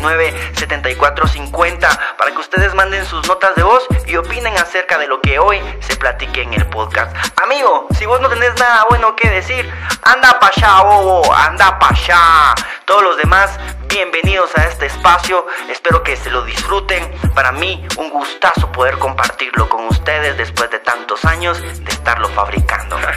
[0.00, 5.38] 7450 para que ustedes manden sus notas de voz y opinen acerca de lo que
[5.38, 7.14] hoy se platique en el podcast.
[7.42, 9.70] Amigo, si vos no tenés nada bueno que decir,
[10.02, 12.54] anda pa' allá, bobo, anda pa' allá.
[12.86, 15.46] Todos los demás, bienvenidos a este espacio.
[15.68, 17.12] Espero que se lo disfruten.
[17.34, 22.98] Para mí, un gustazo poder compartirlo con ustedes después de tantos años de estarlo fabricando.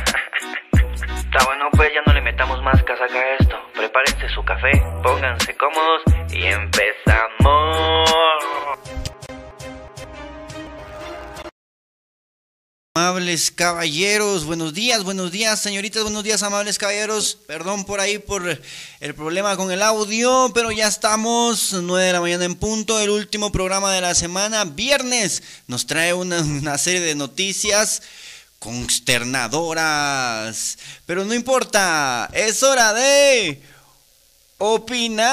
[0.73, 3.62] Está bueno, pues ya no le metamos más casaca a esto.
[3.75, 4.71] Prepárense su café,
[5.01, 8.09] pónganse cómodos y empezamos.
[12.95, 17.35] Amables caballeros, buenos días, buenos días, señoritas, buenos días, amables caballeros.
[17.47, 18.59] Perdón por ahí por
[18.99, 23.09] el problema con el audio, pero ya estamos, 9 de la mañana en punto, el
[23.09, 25.41] último programa de la semana, viernes.
[25.65, 28.03] Nos trae una, una serie de noticias
[28.63, 30.79] consternadoras.
[31.05, 33.61] Pero no importa, es hora de
[34.57, 35.27] opinar.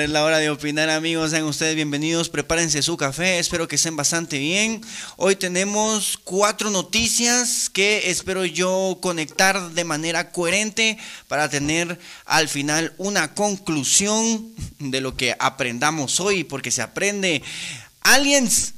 [0.00, 1.32] Es la hora de opinar, amigos.
[1.32, 2.30] Sean ustedes bienvenidos.
[2.30, 3.38] Prepárense su café.
[3.38, 4.80] Espero que estén bastante bien.
[5.18, 10.96] Hoy tenemos cuatro noticias que espero yo conectar de manera coherente
[11.28, 17.42] para tener al final una conclusión de lo que aprendamos hoy, porque se aprende.
[18.00, 18.72] Aliens,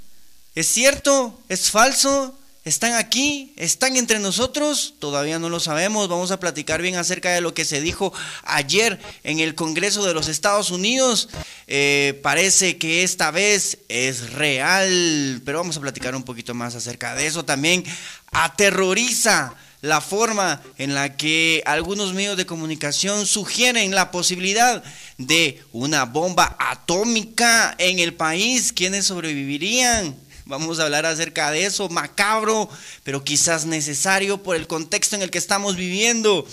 [0.57, 1.41] ¿es cierto?
[1.49, 2.35] ¿Es falso?
[2.69, 3.55] ¿Están aquí?
[3.57, 4.93] ¿Están entre nosotros?
[4.99, 6.07] Todavía no lo sabemos.
[6.09, 8.13] Vamos a platicar bien acerca de lo que se dijo
[8.43, 11.31] ayer en el Congreso de los Estados Unidos.
[11.67, 17.15] Eh, parece que esta vez es real, pero vamos a platicar un poquito más acerca
[17.15, 17.47] de eso.
[17.47, 17.85] También
[18.33, 24.85] aterroriza la forma en la que algunos medios de comunicación sugieren la posibilidad
[25.17, 28.75] de una bomba atómica en el país.
[28.75, 30.28] ¿Quiénes sobrevivirían?
[30.49, 32.71] Vamos a hablar acerca de eso, macabro,
[33.05, 36.47] pero quizás necesario por el contexto en el que estamos viviendo.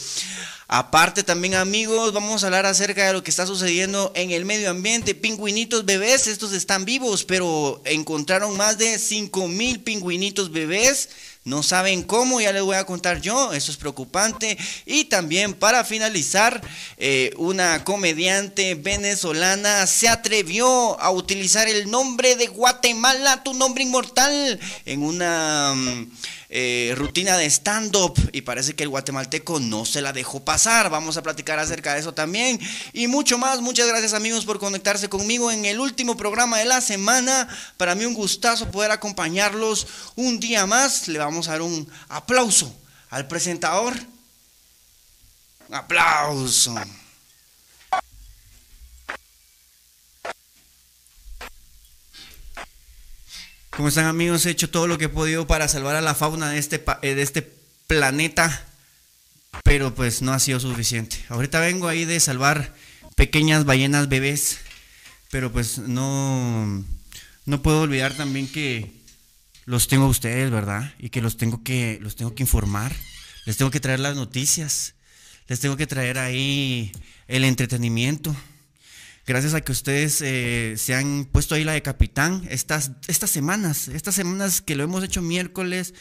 [0.67, 4.69] Aparte también amigos, vamos a hablar acerca de lo que está sucediendo en el medio
[4.69, 5.15] ambiente.
[5.15, 11.07] Pingüinitos bebés, estos están vivos, pero encontraron más de 5 mil pingüinitos bebés
[11.45, 14.57] no saben cómo, ya les voy a contar yo, eso es preocupante.
[14.85, 16.59] Y también para finalizar,
[16.97, 24.59] eh, una comediante venezolana se atrevió a utilizar el nombre de Guatemala, tu nombre inmortal,
[24.85, 25.73] en una...
[25.75, 26.11] Mm,
[26.57, 30.89] eh, rutina de stand-up y parece que el guatemalteco no se la dejó pasar.
[30.89, 32.57] Vamos a platicar acerca de eso también
[32.93, 33.59] y mucho más.
[33.59, 37.49] Muchas gracias amigos por conectarse conmigo en el último programa de la semana.
[37.75, 41.09] Para mí un gustazo poder acompañarlos un día más.
[41.09, 42.73] Le vamos a dar un aplauso
[43.09, 43.93] al presentador.
[45.69, 46.73] aplauso.
[53.75, 54.45] ¿Cómo están amigos?
[54.45, 57.13] He hecho todo lo que he podido para salvar a la fauna de este, eh,
[57.13, 57.41] de este
[57.87, 58.65] planeta,
[59.65, 61.17] pero pues no ha sido suficiente.
[61.27, 62.73] Ahorita vengo ahí de salvar
[63.17, 64.59] pequeñas ballenas bebés,
[65.29, 66.85] pero pues no,
[67.45, 68.93] no puedo olvidar también que
[69.65, 70.93] los tengo a ustedes, ¿verdad?
[70.97, 72.95] Y que los tengo que, los tengo que informar,
[73.45, 74.93] les tengo que traer las noticias,
[75.49, 76.93] les tengo que traer ahí
[77.27, 78.33] el entretenimiento
[79.25, 83.87] gracias a que ustedes eh, se han puesto ahí la de capitán estas, estas semanas,
[83.87, 85.93] estas semanas que lo hemos hecho miércoles,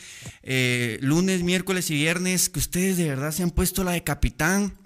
[0.43, 4.79] eh, lunes, miércoles y viernes, que ustedes de verdad se han puesto la de capitán.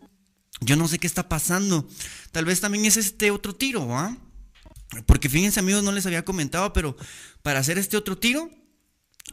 [0.60, 1.88] Yo no sé qué está pasando.
[2.32, 4.16] Tal vez también es este otro tiro, ¿ah?
[5.06, 6.96] Porque fíjense amigos, no les había comentado, pero
[7.42, 8.50] para hacer este otro tiro,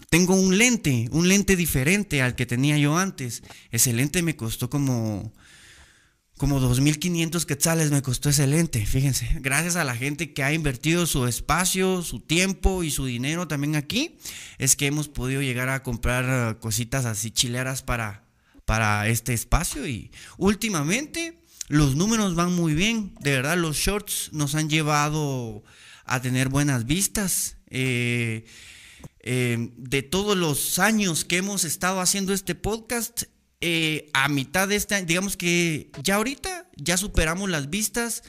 [0.10, 3.44] tengo un lente, un lente diferente al que tenía yo antes.
[3.72, 5.34] Ese lente me costó como
[6.38, 9.30] como 2.500 quetzales me costó ese lente, fíjense.
[9.40, 13.76] Gracias a la gente que ha invertido su espacio, su tiempo y su dinero también
[13.76, 14.18] aquí,
[14.58, 18.26] es que hemos podido llegar a comprar cositas así chileras para,
[18.66, 19.88] para este espacio.
[19.88, 21.40] Y últimamente
[21.70, 23.16] los números van muy bien.
[23.22, 25.64] De verdad, los shorts nos han llevado
[26.04, 27.58] a tener buenas vistas.
[27.70, 28.46] Eh,
[29.22, 33.24] eh, de todos los años que hemos estado haciendo este podcast,
[33.62, 38.24] eh, a mitad de este año, digamos que ya ahorita ya superamos las vistas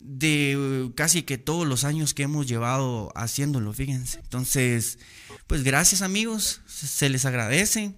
[0.00, 4.20] de uh, casi que todos los años que hemos llevado haciéndolo, fíjense.
[4.20, 4.98] Entonces,
[5.46, 7.94] pues gracias amigos, se les agradece.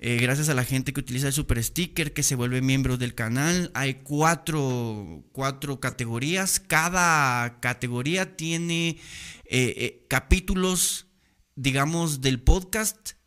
[0.00, 3.14] Eh, gracias a la gente que utiliza el super sticker, que se vuelve miembro del
[3.14, 3.72] canal.
[3.74, 6.60] Hay cuatro, cuatro categorías.
[6.60, 8.98] Cada categoría tiene
[9.44, 11.08] eh, capítulos,
[11.56, 13.17] digamos, del podcast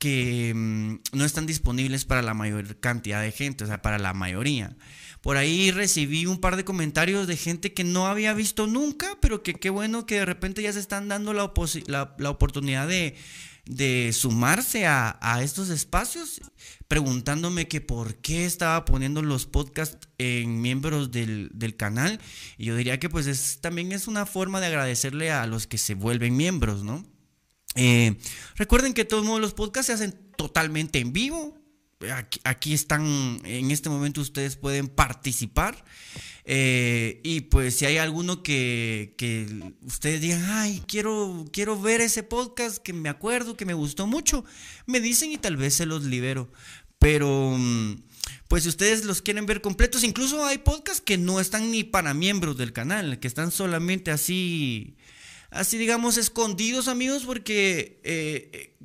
[0.00, 4.14] que mm, no están disponibles para la mayor cantidad de gente, o sea, para la
[4.14, 4.74] mayoría.
[5.20, 9.42] Por ahí recibí un par de comentarios de gente que no había visto nunca, pero
[9.42, 11.52] que qué bueno que de repente ya se están dando la,
[11.86, 16.40] la, oportunidad de, sumarse a, estos espacios,
[16.88, 22.18] preguntándome que por qué estaba poniendo los podcasts en miembros del, del, canal.
[22.56, 25.76] Y yo diría que pues es, también es una forma de agradecerle a los que
[25.76, 27.04] se vuelven miembros, ¿no?
[27.74, 28.16] Eh,
[28.56, 31.56] recuerden que todos los podcasts se hacen totalmente en vivo.
[32.44, 35.84] Aquí, están, en este momento ustedes pueden participar.
[36.44, 39.14] Eh, y pues si hay alguno que,
[39.82, 44.44] ustedes digan, ay, quiero, quiero ver ese podcast que me acuerdo, que me gustó mucho,
[44.86, 46.50] me dicen y tal vez se los libero.
[46.98, 48.02] Pero mm,
[48.48, 52.14] pues si ustedes los quieren ver completos, incluso hay podcasts que no están ni para
[52.14, 54.96] miembros del canal, que están solamente así
[55.50, 58.76] así digamos, escondidos, amigos, porque eh,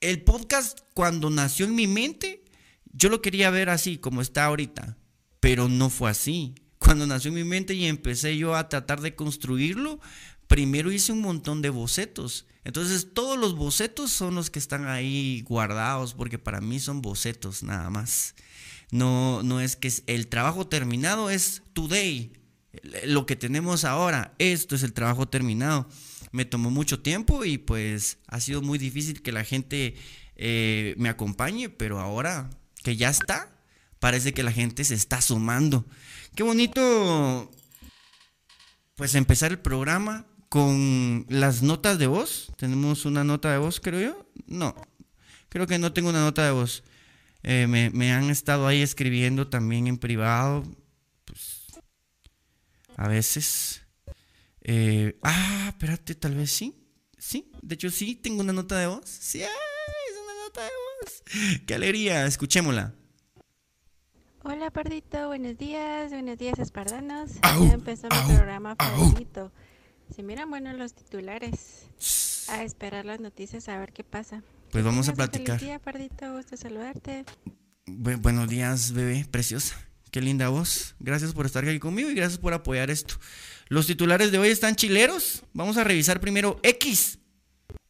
[0.00, 2.44] el podcast cuando nació en mi mente,
[2.92, 4.96] yo lo quería ver así como está ahorita,
[5.40, 6.54] pero no fue así.
[6.78, 10.00] Cuando nació en mi mente y empecé yo a tratar de construirlo,
[10.46, 12.46] primero hice un montón de bocetos.
[12.64, 17.62] Entonces todos los bocetos son los que están ahí guardados, porque para mí son bocetos
[17.62, 18.34] nada más.
[18.90, 22.32] No, no es que el trabajo terminado es today,
[23.04, 25.88] lo que tenemos ahora, esto es el trabajo terminado.
[26.32, 29.94] Me tomó mucho tiempo y pues ha sido muy difícil que la gente
[30.36, 32.50] eh, me acompañe, pero ahora
[32.82, 33.50] que ya está,
[33.98, 35.86] parece que la gente se está sumando.
[36.34, 37.50] Qué bonito,
[38.96, 42.52] pues empezar el programa con las notas de voz.
[42.56, 44.26] Tenemos una nota de voz, creo yo.
[44.46, 44.74] No,
[45.48, 46.84] creo que no tengo una nota de voz.
[47.42, 50.64] Eh, me, me han estado ahí escribiendo también en privado
[52.96, 53.82] a veces.
[54.62, 56.74] Eh, ah, espérate, tal vez sí.
[57.18, 59.08] Sí, de hecho sí, tengo una nota de voz.
[59.08, 59.48] Sí, es
[60.22, 60.70] una nota de
[61.00, 61.22] voz.
[61.66, 62.94] Qué alegría, escuchémosla.
[64.42, 67.32] Hola, Pardito, buenos días, buenos días, espardanos.
[67.42, 69.52] ya empezó mi programa favorito.
[70.14, 71.88] Se miran buenos los titulares.
[72.48, 74.44] A esperar las noticias a ver qué pasa.
[74.70, 75.58] Pues vamos a platicar.
[75.58, 77.24] Buenos días, Pardito, gusto saludarte.
[77.86, 79.76] buenos días, bebé, preciosa.
[80.16, 80.94] Qué linda voz.
[80.98, 83.16] Gracias por estar aquí conmigo y gracias por apoyar esto.
[83.68, 85.42] Los titulares de hoy están chileros.
[85.52, 87.18] Vamos a revisar primero X.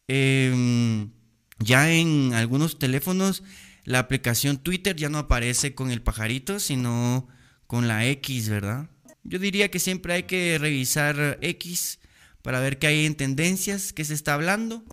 [0.08, 1.12] Em,
[1.61, 3.44] ya en algunos teléfonos
[3.84, 7.29] la aplicación Twitter ya no aparece con el pajarito, sino
[7.69, 8.91] con la X, ¿verdad?
[9.22, 12.00] Yo diría que siempre hay que revisar X
[12.43, 14.84] para ver qué hay en tendencias, qué se está hablando.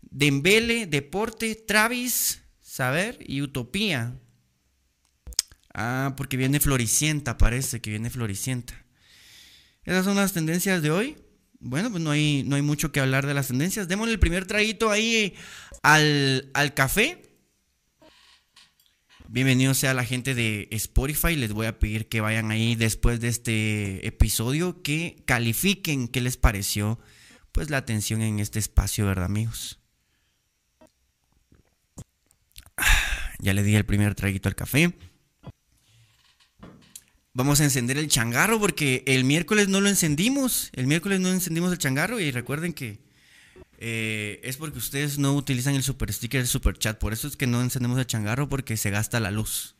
[0.00, 4.16] Dembele, deporte, Travis, saber y utopía.
[5.80, 8.74] Ah, porque viene floricienta, parece que viene floricienta.
[9.84, 11.16] Esas son las tendencias de hoy.
[11.60, 13.86] Bueno, pues no hay, no hay mucho que hablar de las tendencias.
[13.86, 15.36] Démosle el primer traguito ahí
[15.84, 17.32] al, al café.
[19.28, 21.36] Bienvenido sea la gente de Spotify.
[21.36, 26.36] Les voy a pedir que vayan ahí después de este episodio, que califiquen qué les
[26.36, 26.98] pareció
[27.52, 29.78] pues la atención en este espacio, ¿verdad, amigos?
[32.76, 34.92] Ah, ya le di el primer traguito al café.
[37.38, 40.70] Vamos a encender el changarro porque el miércoles no lo encendimos.
[40.72, 42.98] El miércoles no encendimos el changarro y recuerden que
[43.78, 46.98] eh, es porque ustedes no utilizan el super sticker, el super chat.
[46.98, 49.76] Por eso es que no encendemos el changarro porque se gasta la luz.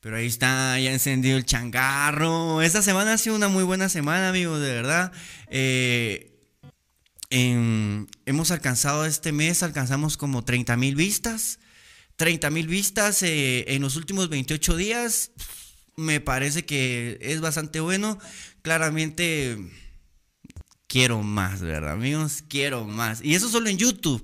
[0.00, 2.60] Pero ahí está, ya encendido el changarro.
[2.60, 5.12] Esta semana ha sido una muy buena semana, amigos, de verdad.
[5.46, 6.30] Eh,
[7.30, 11.58] hemos alcanzado este mes, alcanzamos como 30 mil vistas.
[12.20, 15.30] 30 mil vistas eh, en los últimos 28 días.
[15.96, 18.18] Me parece que es bastante bueno.
[18.60, 19.56] Claramente
[20.86, 22.44] quiero más, ¿verdad, amigos?
[22.46, 23.22] Quiero más.
[23.24, 24.22] Y eso solo en YouTube,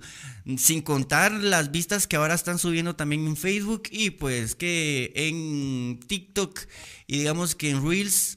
[0.59, 5.99] sin contar las vistas que ahora están subiendo también en Facebook y pues que en
[6.07, 6.61] TikTok
[7.07, 8.37] y digamos que en Reels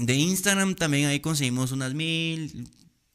[0.00, 2.68] de Instagram también ahí conseguimos unas mil,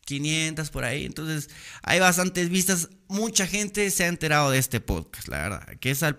[0.08, 1.06] 500 por ahí.
[1.06, 1.50] Entonces,
[1.84, 2.90] hay bastantes vistas.
[3.10, 5.68] Mucha gente se ha enterado de este podcast, la verdad.
[5.82, 6.18] Que es al,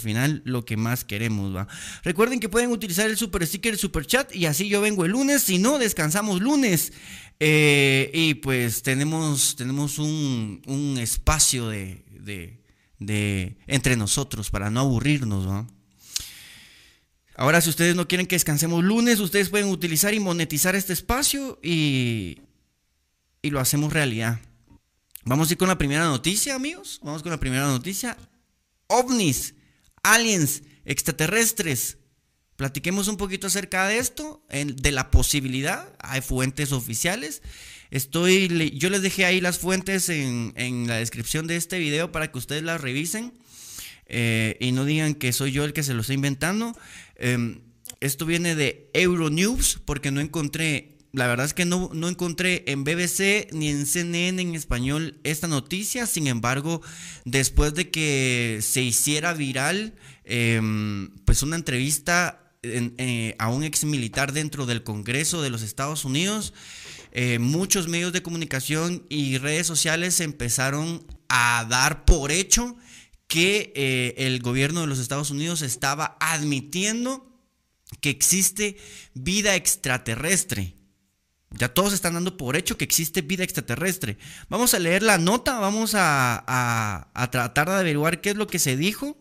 [0.00, 1.66] final lo que más queremos, ¿va?
[2.04, 4.34] Recuerden que pueden utilizar el super sticker, el super chat.
[4.34, 5.42] Y así yo vengo el lunes.
[5.42, 6.92] Si no, descansamos lunes.
[7.40, 12.62] Eh, y pues tenemos, tenemos un, un espacio de, de,
[13.00, 15.66] de, entre nosotros para no aburrirnos, ¿va?
[17.34, 21.60] Ahora, si ustedes no quieren que descansemos lunes, ustedes pueden utilizar y monetizar este espacio
[21.62, 22.38] y,
[23.42, 24.40] y lo hacemos realidad.
[25.24, 27.00] Vamos a ir con la primera noticia, amigos.
[27.02, 28.16] Vamos con la primera noticia.
[28.86, 29.54] OVNIs,
[30.02, 31.98] aliens, extraterrestres.
[32.56, 35.94] Platiquemos un poquito acerca de esto, de la posibilidad.
[36.00, 37.42] Hay fuentes oficiales.
[37.90, 42.38] Estoy, yo les dejé ahí las fuentes en, la descripción de este video para que
[42.38, 43.32] ustedes las revisen
[44.06, 46.76] eh, y no digan que soy yo el que se lo está inventando.
[47.16, 47.60] Em,
[48.00, 53.48] esto viene de Euronews porque no encontré la verdad es que no, encontré en BBC
[53.52, 56.06] ni en CNN en español esta noticia.
[56.06, 56.82] Sin embargo,
[57.24, 64.32] después de que se hiciera viral, em, pues una entrevista eh, a un ex militar
[64.32, 66.52] dentro del Congreso de los Estados Unidos,
[67.12, 72.76] eh, muchos medios de comunicación y redes sociales empezaron a dar por hecho
[73.28, 77.28] que eh, el gobierno de los Estados Unidos estaba admitiendo
[78.00, 78.76] que existe
[79.14, 80.77] vida extraterrestre.
[81.50, 84.18] Ya todos están dando por hecho que existe vida extraterrestre.
[84.48, 88.76] Vamos a leer la nota, vamos a, tratar de averiguar qué es lo que se
[88.76, 89.16] dijo.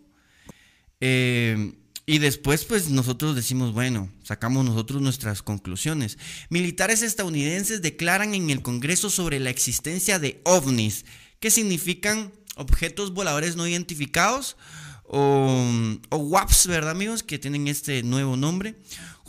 [0.99, 1.73] Eh,
[2.05, 6.17] y después, pues nosotros decimos, bueno, sacamos nosotros nuestras conclusiones.
[6.49, 11.05] Militares estadounidenses declaran en el Congreso sobre la existencia de ovnis,
[11.39, 14.57] que significan objetos voladores no identificados,
[15.03, 15.67] o,
[16.09, 17.23] o WAPs, ¿verdad amigos?
[17.23, 18.75] Que tienen este nuevo nombre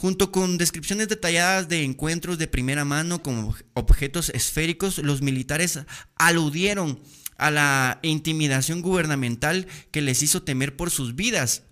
[0.01, 5.81] Junto con descripciones detalladas de encuentros de primera mano con objetos esféricos, los militares
[6.15, 7.01] aludieron
[7.37, 11.65] a la intimidación gubernamental que les hizo temer por sus vidas.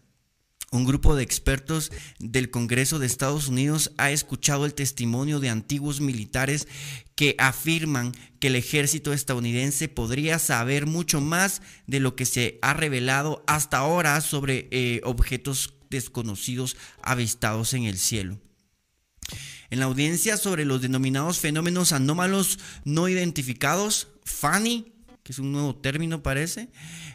[0.72, 6.00] Un grupo de expertos del Congreso de Estados Unidos ha escuchado el testimonio de antiguos
[6.00, 6.66] militares
[7.14, 12.74] que afirman que el ejército estadounidense podría saber mucho más de lo que se ha
[12.74, 18.38] revelado hasta ahora sobre eh, objetos desconocidos avistados en el cielo.
[19.70, 24.92] En la audiencia sobre los denominados fenómenos anómalos no identificados, FANI,
[25.26, 26.68] que es un nuevo término parece,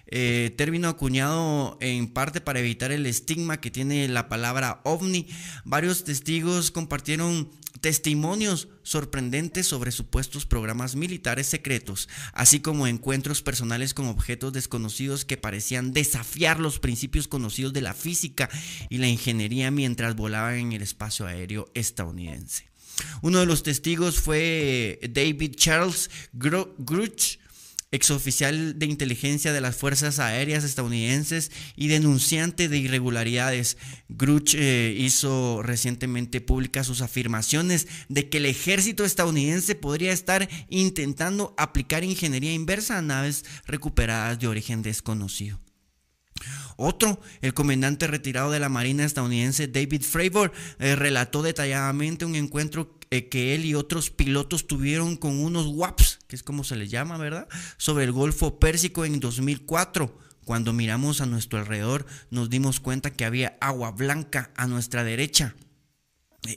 [0.08, 5.30] eh, término acuñado en parte para evitar el estigma que tiene la palabra ovni.
[5.63, 7.50] Varios testigos compartieron
[7.82, 15.38] testimonios sorprendentes sobre supuestos programas militares secretos, así como encuentros personales con objetos desconocidos que
[15.38, 18.50] parecían desafiar los principios conocidos de la física
[18.90, 22.70] y la ingeniería mientras volaban en el espacio aéreo estadounidense.
[23.22, 27.40] Uno de los testigos fue David Charles Gruch,
[27.91, 33.77] exoficial de inteligencia de las Fuerzas Aéreas estadounidenses y denunciante de irregularidades.
[34.07, 41.53] Gruch eh, hizo recientemente públicas sus afirmaciones de que el ejército estadounidense podría estar intentando
[41.57, 45.60] aplicar ingeniería inversa a naves recuperadas de origen desconocido.
[46.77, 52.98] Otro, el comandante retirado de la Marina estadounidense David Fravor, eh, relató detalladamente un encuentro
[53.12, 56.90] eh, que él y otros pilotos tuvieron con unos WAPs, que es como se les
[56.90, 57.50] llama, ¿verdad?
[57.76, 60.18] Sobre el Golfo Pérsico en 2004.
[60.46, 65.56] Cuando miramos a nuestro alrededor nos dimos cuenta que había agua blanca a nuestra derecha.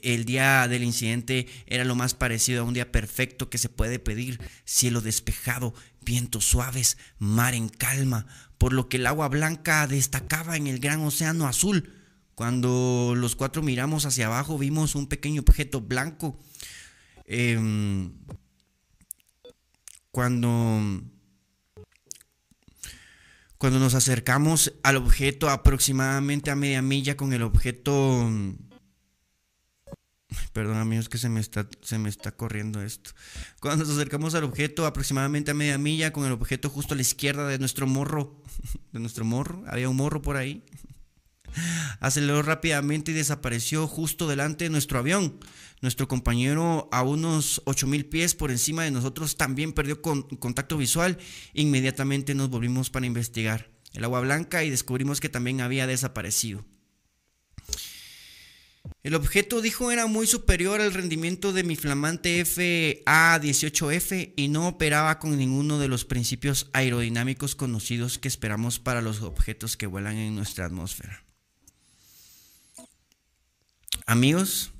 [0.01, 3.99] El día del incidente era lo más parecido a un día perfecto que se puede
[3.99, 8.27] pedir, cielo despejado, vientos suaves, mar en calma,
[8.57, 11.91] por lo que el agua blanca destacaba en el gran océano azul.
[12.33, 16.39] Cuando los cuatro miramos hacia abajo vimos un pequeño objeto blanco.
[17.25, 18.13] Em,
[20.15, 21.03] cuando,
[23.57, 28.31] cuando nos acercamos al objeto aproximadamente a media milla con el objeto...
[30.53, 33.11] Perdón amigos que se me, está, se me está corriendo esto.
[33.59, 37.01] Cuando nos acercamos al objeto aproximadamente a media milla con el objeto justo a la
[37.01, 38.41] izquierda de nuestro morro.
[38.93, 39.65] De nuestro morro.
[39.67, 40.63] Había un morro por ahí
[41.99, 45.39] aceleró rápidamente y desapareció justo delante de nuestro avión.
[45.85, 51.19] Nuestro compañero a unos 8000 pies por encima de nosotros también perdió contacto visual.
[51.53, 56.65] Inmediatamente nos volvimos para investigar el agua blanca y descubrimos que también había desaparecido.
[59.03, 65.19] El objeto, dijo, era muy superior al rendimiento de mi flamante FA-18F y no operaba
[65.19, 70.33] con ninguno de los principios aerodinámicos conocidos que esperamos para los objetos que vuelan en
[70.33, 71.23] nuestra atmósfera.
[74.07, 74.71] Amigos,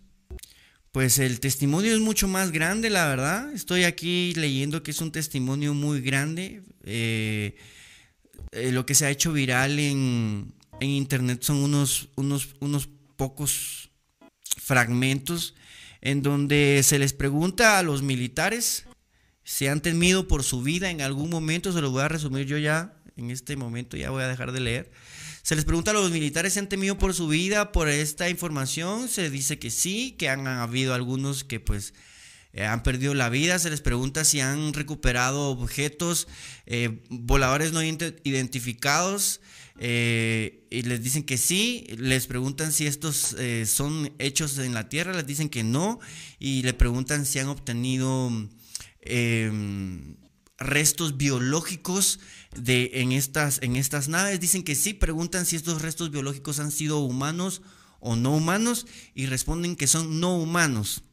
[0.95, 3.51] pues el testimonio es mucho más grande, la verdad.
[3.51, 6.63] Estoy aquí leyendo que es un testimonio muy grande.
[6.85, 7.57] Eh,
[8.53, 12.87] eh, lo que se ha hecho viral en, en internet son unos, unos, unos
[13.17, 13.89] pocos
[14.55, 15.55] fragmentos
[15.99, 18.85] en donde se les pregunta a los militares
[19.43, 22.57] si han temido por su vida en algún momento, se lo voy a resumir yo
[22.57, 24.91] ya, en este momento ya voy a dejar de leer.
[25.45, 29.07] Se les pregunta a los militares si han temido por su vida por esta información,
[29.07, 31.93] se dice que sí, que han habido algunos que pues
[32.51, 36.27] eh, han perdido la vida, se les pregunta si han recuperado objetos
[36.65, 39.39] eh, voladores no identificados,
[39.77, 44.89] eh, y les dicen que sí, les preguntan si estos eh, son hechos en la
[44.89, 45.99] Tierra, les dicen que no,
[46.39, 48.31] y le preguntan si han obtenido
[49.01, 50.15] em,
[50.57, 52.19] restos biológicos
[52.55, 56.71] de, en, estas, en estas naves, dicen que sí, preguntan si estos restos biológicos han
[56.71, 57.61] sido humanos
[57.99, 58.85] o no humanos,
[59.15, 61.03] y responden que son no humanos.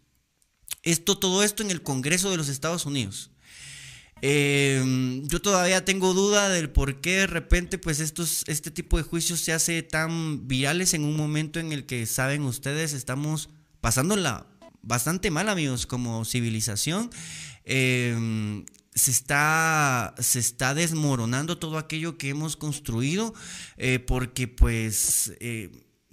[0.82, 3.30] Esto, todo esto en el Congreso de los Estados Unidos.
[4.20, 9.02] Em, yo todavía tengo duda del por qué de repente pues estos, este tipo de
[9.02, 13.49] juicios se hace tan virales en un momento en el que, saben ustedes, estamos
[13.80, 14.46] pasándola
[14.82, 17.11] bastante mal amigos como civilización.
[17.64, 23.34] Em, se está, se está desmoronando todo aquello que hemos construido
[23.78, 25.70] eh, porque pues eh,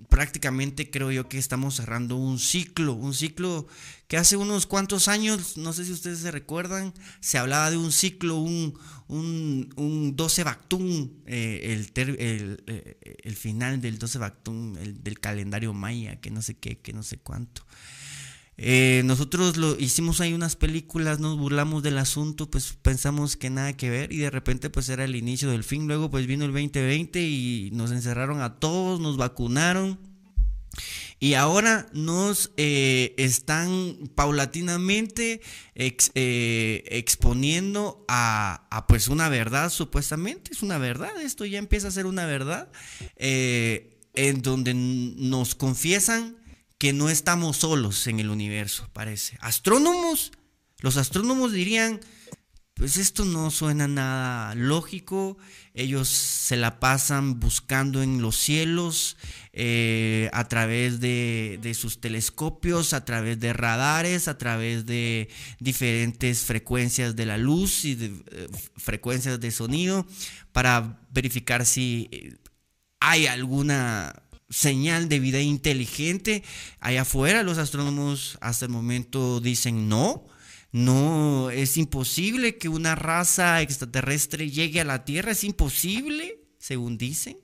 [0.08, 3.68] prácticamente creo yo que estamos cerrando un ciclo, un ciclo
[4.08, 7.92] que hace unos cuantos años, no sé si ustedes se recuerdan, se hablaba de un
[7.92, 15.20] ciclo, un, un, 12 Bactún, eh, el, eh, el, final del 12 Bactún, el, del
[15.20, 17.64] calendario maya, que no sé qué, que no sé cuánto.
[18.62, 23.72] Eh, nosotros lo hicimos ahí unas películas, nos burlamos del asunto, pues pensamos que nada
[23.78, 25.88] que ver y de repente pues era el inicio del fin.
[25.88, 29.98] Luego pues vino el 2020 y nos encerraron a todos, nos vacunaron
[31.22, 35.40] y ahora nos eh, están paulatinamente
[35.76, 41.92] eh, exponiendo a, a, pues una verdad, supuestamente es una verdad, esto ya empieza a
[41.92, 42.70] ser una verdad,
[43.16, 46.39] en donde nos confiesan
[46.80, 49.38] que no estamos solos en el universo, parece.
[49.42, 50.32] Astrónomos,
[50.80, 52.00] los astrónomos dirían,
[52.74, 55.38] pues esto no suena nada lógico,
[55.74, 59.18] ellos se la pasan buscando en los cielos
[59.52, 65.28] eh, a través de, sus telescopios, a través de radares, a través de
[65.60, 70.08] diferentes frecuencias de la luz y de, eh, frecuencias de sonido
[70.54, 72.38] para verificar si eh,
[73.02, 76.44] hay alguna señal de vida inteligente.
[76.80, 80.26] Allá afuera los astrónomos hasta el momento dicen no.
[80.72, 87.38] No, es imposible que una raza extraterrestre llegue a la Tierra, es imposible, según dicen,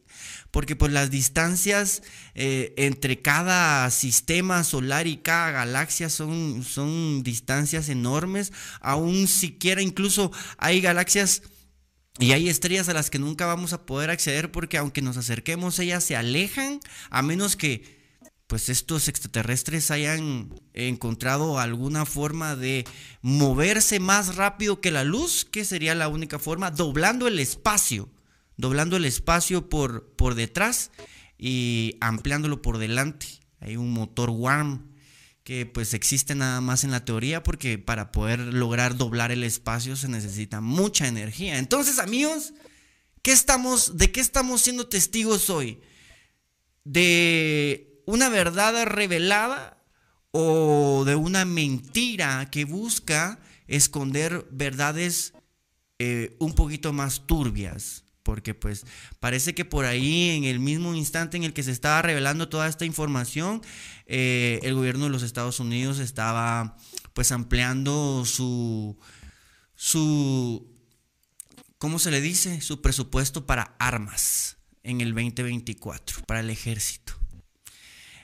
[0.51, 2.03] porque pues las distancias
[2.35, 10.31] eh, entre cada sistema solar y cada galaxia son, son distancias enormes, aún siquiera incluso
[10.57, 11.41] hay galaxias
[12.17, 15.79] y hay estrellas a las que nunca vamos a poder acceder porque aunque nos acerquemos,
[15.79, 17.95] ellas se alejan a menos que
[18.47, 22.85] pues estos extraterrestres hayan encontrado alguna forma de
[23.21, 28.07] moverse más rápido que la luz, que sería la única forma, doblando el espacio,
[28.55, 30.91] doblando el espacio por, por detrás
[31.39, 33.25] y ampliándolo por delante.
[33.59, 34.94] Hay un motor warm
[35.45, 39.95] que pues existe nada más en la teoría porque para poder lograr doblar el espacio
[39.95, 41.59] se necesita mucha energía.
[41.59, 42.55] Entonces, amigos,
[43.21, 45.79] ¿qué estamos, ¿de qué estamos siendo testigos hoy?
[46.83, 49.77] ¿De una verdad revelada
[50.31, 55.33] o de una mentira que busca esconder verdades
[55.99, 58.05] eh, un poquito más turbias?
[58.25, 58.87] porque pues
[59.19, 62.67] parece que por ahí en el mismo instante en el que se estaba revelando toda
[62.67, 63.61] esta información,
[64.05, 66.77] eh, el gobierno de los Estados Unidos estaba
[67.13, 68.97] pues ampliando su,
[69.75, 70.67] su,
[71.77, 72.61] ¿cómo se le dice?
[72.61, 77.13] Su presupuesto para armas en el 2024, para el ejército.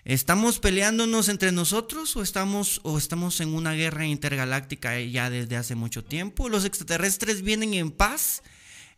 [0.03, 5.75] ¿Estamos peleándonos entre nosotros o estamos, o estamos en una guerra intergaláctica ya desde hace
[5.75, 6.49] mucho tiempo?
[6.49, 8.41] ¿Los extraterrestres vienen en paz?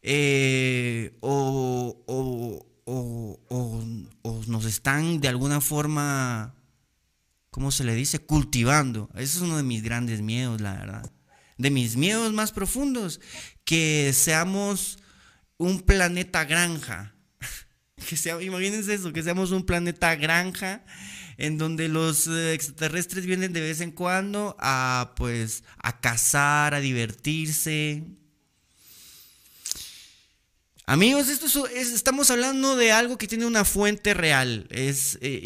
[0.02, 2.65] Eh, o,
[4.48, 6.56] nos están de alguna forma,
[7.54, 8.18] ¿cómo se le dice?
[8.18, 9.10] Cultivando.
[9.13, 11.12] Ese es uno de mis grandes miedos, la verdad.
[11.60, 13.22] De mis miedos más profundos,
[13.63, 14.98] que seamos
[15.58, 17.13] un planeta granja.
[18.42, 20.84] Imagínense eso, que seamos un planeta granja
[21.38, 26.80] en donde los eh, extraterrestres vienen de vez en cuando a pues a cazar, a
[26.80, 28.04] divertirse.
[30.88, 34.66] Amigos, esto es, estamos hablando de algo que tiene una fuente real.
[34.72, 35.39] Es, eh,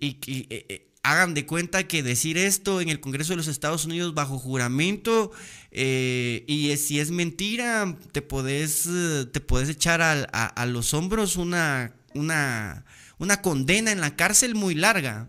[0.00, 4.14] y, eh, hagan de cuenta que decir esto en el Congreso de los Estados Unidos
[4.14, 5.32] bajo juramento
[5.70, 8.88] y si es mentira, te podés,
[9.32, 12.84] te podés echar a, a los hombros una, una
[13.22, 15.28] una condena en la cárcel muy larga.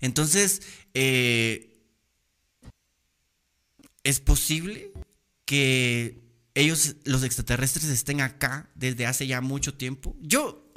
[0.00, 0.62] Entonces,
[0.94, 1.76] eh,
[4.04, 4.92] es posible
[5.44, 6.20] que
[6.54, 10.16] ellos, los extraterrestres, estén acá desde hace ya mucho tiempo.
[10.20, 10.67] Yo,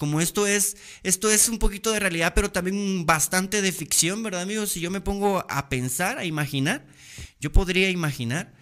[0.00, 4.40] como esto es, esto es un poquito de realidad, pero también bastante de ficción, ¿verdad,
[4.40, 4.72] amigos?
[4.72, 6.86] Si yo me pongo a pensar, a imaginar,
[7.38, 8.54] yo podría imaginar.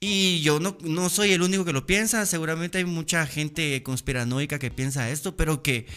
[0.00, 4.58] Y yo no, no, soy el único que lo piensa, seguramente hay mucha gente conspiranoica
[4.58, 5.88] que piensa esto, pero que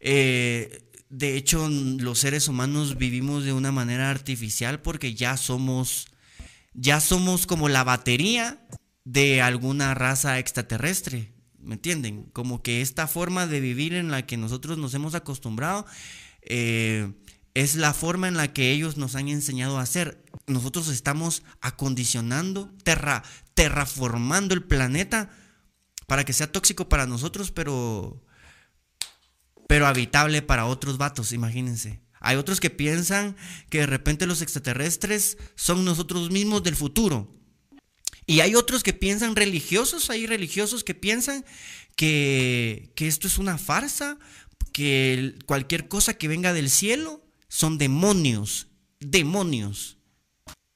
[0.00, 6.08] eh, de hecho los seres humanos vivimos de una manera artificial porque ya somos,
[6.74, 8.60] ya somos como la batería
[9.04, 12.24] de alguna raza extraterrestre, ¿me entienden?
[12.32, 15.86] Como que esta forma de vivir en la que nosotros nos hemos acostumbrado
[16.42, 17.12] eh,
[17.54, 20.24] es la forma en la que ellos nos han enseñado a hacer.
[20.46, 23.22] Nosotros estamos acondicionando, terra,
[23.54, 25.30] terraformando el planeta
[26.06, 28.24] para que sea tóxico para nosotros, pero,
[29.68, 32.02] pero habitable para otros vatos, imagínense.
[32.20, 33.36] Hay otros que piensan
[33.68, 37.41] que de repente los extraterrestres son nosotros mismos del futuro.
[38.26, 41.44] Y hay otros que piensan religiosos, hay religiosos que piensan
[41.96, 44.18] que, que esto es una farsa,
[44.72, 48.68] que cualquier cosa que venga del cielo son demonios,
[49.00, 49.98] demonios.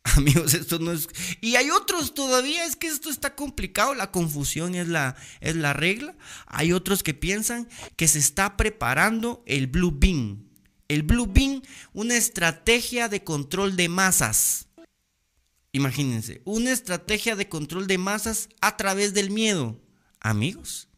[0.16, 1.08] Amigos, esto no es...
[1.40, 5.72] Y hay otros todavía, es que esto está complicado, la confusión es la, es la
[5.72, 6.14] regla.
[6.46, 10.44] Hay otros que piensan que se está preparando el Blue Beam.
[10.88, 14.65] El Blue Beam, una estrategia de control de masas.
[15.76, 19.78] Imagínense, una estrategia de control de masas a través del miedo.
[20.20, 20.88] Amigos,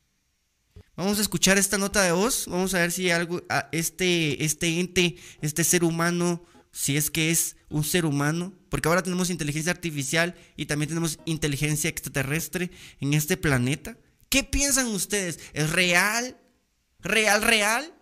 [0.94, 2.46] Vamos a escuchar esta nota de voz.
[2.48, 7.54] Vamos a ver si algo, este, este ente, este ser humano, si es que es
[7.68, 13.36] un ser humano, porque ahora tenemos inteligencia artificial y también tenemos inteligencia extraterrestre en este
[13.36, 13.96] planeta.
[14.28, 15.38] ¿Qué piensan ustedes?
[15.52, 16.36] ¿Es real?
[16.98, 17.94] ¿Real, real?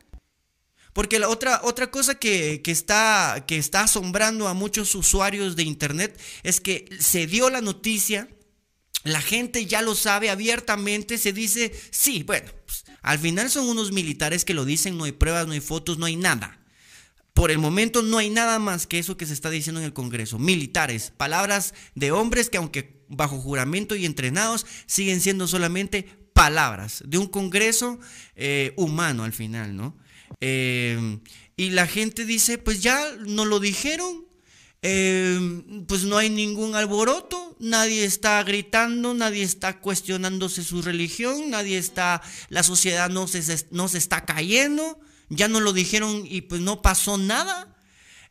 [0.97, 5.63] Porque la otra, otra cosa que, que, está, que está asombrando a muchos usuarios de
[5.63, 8.31] Internet es que se dio la noticia
[9.05, 13.93] la gente ya lo sabe abiertamente, se dice, sí, bueno, pues, al final son unos
[13.93, 16.59] militares que lo dicen, no hay pruebas, no hay fotos, no hay nada.
[17.35, 19.93] Por el momento no hay nada más que eso que se está diciendo en el
[19.93, 20.39] Congreso.
[20.39, 27.19] Militares, palabras de hombres que aunque bajo juramento y entrenados, siguen siendo solamente palabras de
[27.19, 28.01] un Congreso
[28.35, 29.95] eh, humano al final, ¿no?
[30.41, 31.19] Eh,
[31.57, 34.27] y la gente dice, pues ya no lo dijeron,
[34.83, 41.79] eh, pues no hay ningún alboroto, nadie está gritando, nadie está cuestionándose su religión, nadie
[41.79, 46.61] está, la sociedad no se, no se está cayendo, ya no lo dijeron y pues
[46.61, 47.73] no pasó nada.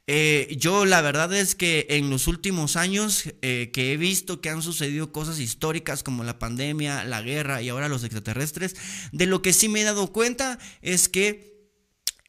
[0.07, 4.61] Eh, yo la verdad es que en los últimos años que he visto que han
[4.61, 8.75] sucedido cosas históricas como la pandemia, la guerra y ahora los extraterrestres,
[9.11, 11.54] de lo que sí me he dado cuenta es que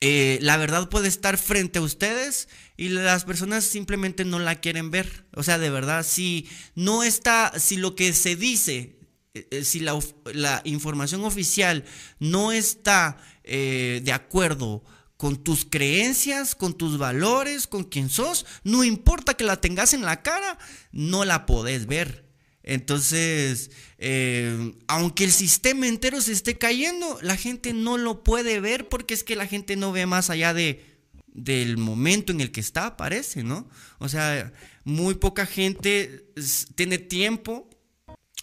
[0.00, 4.90] eh, la verdad puede estar frente a ustedes y las personas simplemente no la quieren
[4.90, 5.26] ver.
[5.34, 8.98] O sea, de verdad, si no está, si lo que se dice,
[9.32, 11.84] eh, eh, si la, información oficial
[12.18, 14.82] no está de acuerdo
[15.16, 20.02] con tus creencias, con tus valores, con quien sos, no importa que la tengas en
[20.02, 20.58] la cara,
[20.90, 22.25] no la podés ver.
[22.66, 28.88] Entonces, eh, aunque el sistema entero se esté cayendo, la gente no lo puede ver
[28.88, 30.84] porque es que la gente no ve más allá de,
[31.28, 33.68] del momento en el que está, parece, ¿no?
[33.98, 34.52] O sea,
[34.82, 36.26] muy poca gente
[36.74, 37.70] tiene tiempo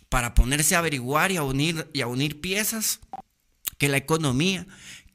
[0.08, 3.02] para ponerse a averiguar y a unir, y a unir piezas
[3.78, 4.66] que la economía,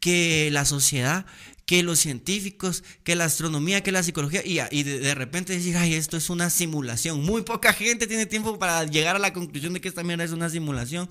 [0.00, 1.24] que la sociedad,
[1.68, 6.16] que los científicos, que la astronomía, que la psicología, y, de, repente decir, ay, esto
[6.16, 7.22] es una simulación.
[7.22, 10.32] Muy poca gente tiene tiempo para llegar a la conclusión de que esta mierda es
[10.32, 11.10] una simulación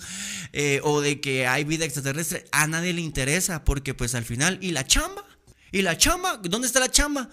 [0.53, 2.45] eh, o de que hay vida extraterrestre.
[2.51, 5.23] A nadie le interesa porque pues al final, ¿y la chamba?
[5.71, 6.37] ¿Y la chamba?
[6.37, 7.29] ¿Dónde está la chamba?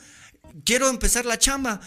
[0.62, 1.80] Quiero empezar la chamba.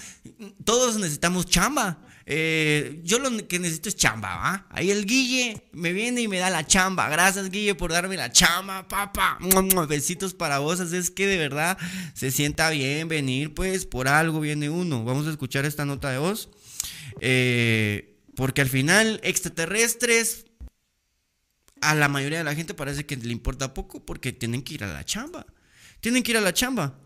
[0.66, 2.00] Todos necesitamos chamba.
[2.30, 4.68] Eh, yo lo que necesito es chamba, ¿va?
[4.72, 7.08] Ahí el Guille me viene y me da la chamba.
[7.08, 9.40] Gracias, Guille, por darme la chamba, papá.
[9.88, 10.82] Besitos para vos.
[10.82, 11.78] Es que de verdad
[12.14, 15.06] se sienta bien venir, pues por algo viene uno.
[15.06, 16.50] Vamos a escuchar esta nota de voz.
[17.22, 20.48] Eh, porque al final, extraterrestres,
[21.80, 24.84] a la mayoría de la gente parece que le importa poco porque tienen que ir
[24.84, 25.46] a la chamba.
[26.02, 27.00] tienen que ir a la chamba.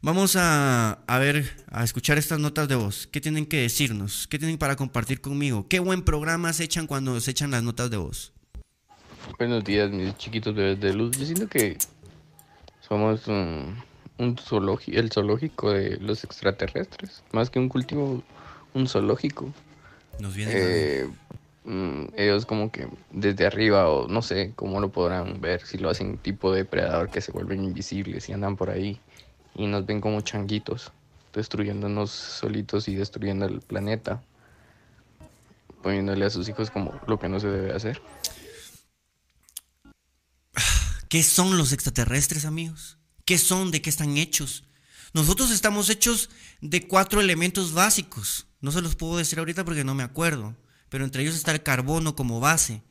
[0.00, 3.08] Vamos a, a, ver, a escuchar estas notas de voz.
[3.08, 4.28] ¿Qué tienen que decirnos?
[4.28, 5.66] ¿Qué tienen para compartir conmigo?
[5.68, 8.32] ¿Qué buen programa se echan cuando se echan las notas de voz?
[9.38, 11.16] Buenos días, mis chiquitos bebés de luz.
[11.18, 11.76] Yo siento que
[12.80, 13.76] somos un,
[14.38, 17.22] zoológico, el zoológico de los extraterrestres.
[17.32, 18.22] Más que un cultivo,
[18.74, 19.52] un zoológico.
[20.18, 21.08] Nos viene eh,
[21.64, 25.90] mm, ellos como que desde arriba o no sé cómo lo podrán ver si lo
[25.90, 28.98] hacen tipo depredador que se vuelven invisibles y andan por ahí
[29.58, 30.92] y nos ven como changuitos,
[31.34, 34.22] destruyéndonos solitos y destruyendo el planeta,
[35.82, 38.00] poniéndole a sus hijos como lo que no se debe hacer.
[41.08, 42.98] ¿Qué son los extraterrestres, amigos?
[43.24, 43.70] ¿Qué son?
[43.70, 44.64] ¿De qué están hechos?
[45.12, 48.46] Nosotros estamos hechos de cuatro elementos básicos.
[48.60, 50.54] No se los puedo decir ahorita porque no me acuerdo.
[50.88, 52.82] Pero entre ellos está el carbono como base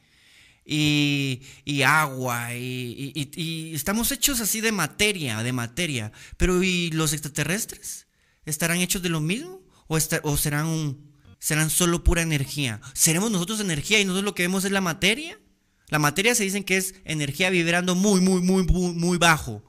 [0.67, 6.11] y, agua y, estamos hechos así de materia, de materia.
[6.35, 8.07] Pero ¿y los extraterrestres?
[8.45, 9.61] ¿Estarán hechos de lo mismo?
[9.87, 10.97] ¿O, o serán,
[11.39, 12.81] serán solo pura energía?
[12.93, 15.39] ¿Seremos nosotros energía y nosotros lo que vemos es la materia?
[15.87, 19.63] La materia se dicen que es energía vibrando muy, muy, muy, muy, muy bajo.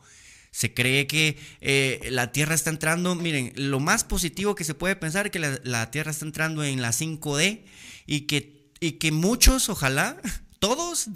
[0.51, 4.97] Se cree que eh, la Tierra está entrando, miren, lo más positivo que se puede
[4.97, 7.63] pensar es que la, la Tierra está entrando en la 5D
[8.07, 10.21] y que, y que muchos, ojalá,
[10.59, 11.09] todos,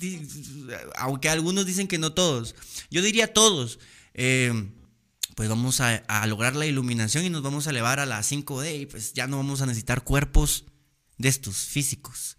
[0.97, 2.55] aunque algunos dicen que no todos,
[2.91, 3.79] yo diría todos,
[4.15, 4.71] eh,
[5.35, 8.87] pues vamos a, lograr la iluminación y nos vamos a elevar a la 5D y
[8.87, 10.65] pues ya no vamos a necesitar cuerpos
[11.19, 12.37] de estos físicos.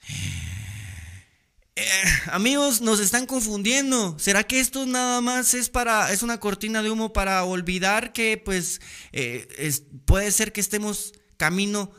[1.75, 1.83] Eh,
[2.27, 4.17] amigos, nos están confundiendo.
[4.19, 8.37] ¿Será que esto nada más es para es una cortina de humo para olvidar que
[8.37, 8.79] pues
[9.11, 9.47] eh,
[10.05, 11.91] puede ser que estemos camino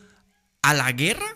[0.63, 1.27] a la guerra?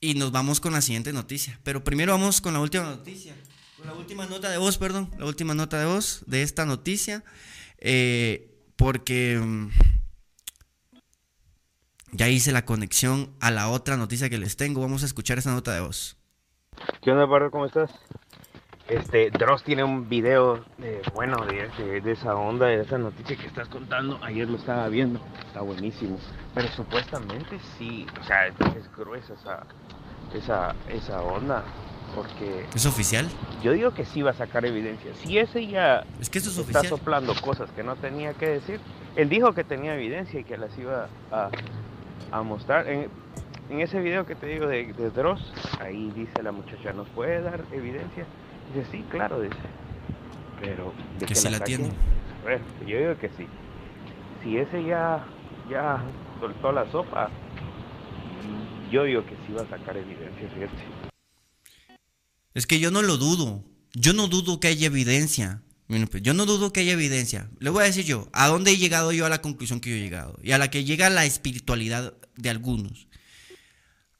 [0.00, 1.58] Y nos vamos con la siguiente noticia.
[1.64, 3.34] Pero primero vamos con la última noticia.
[3.76, 5.10] Con la última nota de voz, perdón.
[5.18, 7.24] La última nota de voz de esta noticia.
[7.78, 9.68] Eh, porque mm,
[12.12, 14.80] ya hice la conexión a la otra noticia que les tengo.
[14.80, 16.16] Vamos a escuchar esa nota de voz.
[17.02, 17.50] ¿Qué onda, Barro?
[17.50, 17.90] ¿Cómo estás?
[18.88, 23.46] Este, Dross tiene un video, eh, bueno, de, de, esa onda, de esa noticia que
[23.46, 24.18] estás contando.
[24.22, 26.18] Ayer lo estaba viendo, está buenísimo.
[26.54, 28.56] Pero supuestamente sí, o sea, es
[28.96, 29.66] gruesa esa,
[30.34, 31.64] esa, esa onda.
[32.14, 32.64] Porque.
[32.74, 33.28] ¿Es oficial?
[33.62, 35.12] Yo digo que sí va a sacar evidencia.
[35.16, 38.80] Si ese ya es que eso es está soplando cosas que no tenía que decir,
[39.16, 41.50] él dijo que tenía evidencia y que las iba a,
[42.32, 42.88] a mostrar.
[42.88, 43.10] En,
[43.68, 47.42] en, ese video que te digo de, de Dross, ahí dice la muchacha, ¿nos puede
[47.42, 48.24] dar evidencia?
[48.74, 49.56] Dice, sí, claro, dice.
[50.60, 50.92] Pero.
[51.18, 51.90] ¿de que, se la, tiene.
[52.42, 53.46] Bueno, yo digo que sí.
[54.42, 55.26] Si ese ya,
[55.70, 56.02] ya
[56.40, 57.30] soltó la sopa,
[58.90, 60.98] yo digo que sí va a sacar evidencia, fíjate.
[62.54, 63.64] Es que yo no lo dudo.
[63.94, 65.62] Yo no dudo que haya evidencia.
[65.88, 67.48] Pues, yo no dudo que haya evidencia.
[67.60, 69.96] Le voy a decir yo, ¿a dónde he llegado yo a la conclusión que yo
[69.96, 70.38] he llegado?
[70.42, 73.08] Y a la que llega la espiritualidad de algunos.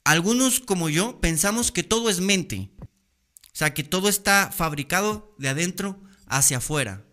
[0.05, 2.71] Algunos como yo pensamos que todo es mente.
[3.59, 7.05] Sea, que todo está fabricado de adentro hacia afuera.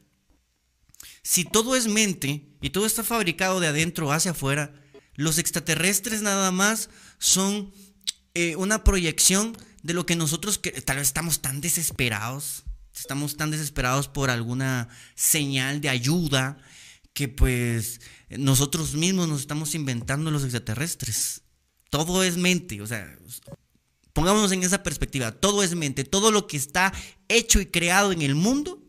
[1.24, 4.72] Si todo es mente y todo está fabricado de adentro hacia afuera,
[5.16, 7.74] los extraterrestres nada más son
[8.36, 13.50] eh, una proyección de lo que nosotros que, tal vez estamos tan desesperados, estamos tan
[13.50, 16.60] desesperados por alguna señal de ayuda
[17.14, 21.42] que pues nosotros mismos nos estamos inventando los extraterrestres.
[21.90, 23.18] Todo es mente, o sea,
[24.16, 25.34] Pongámonos en esa perspectiva.
[25.34, 26.06] Todo es mente.
[26.06, 26.94] Todo lo que está
[27.28, 28.82] hecho y creado en el mundo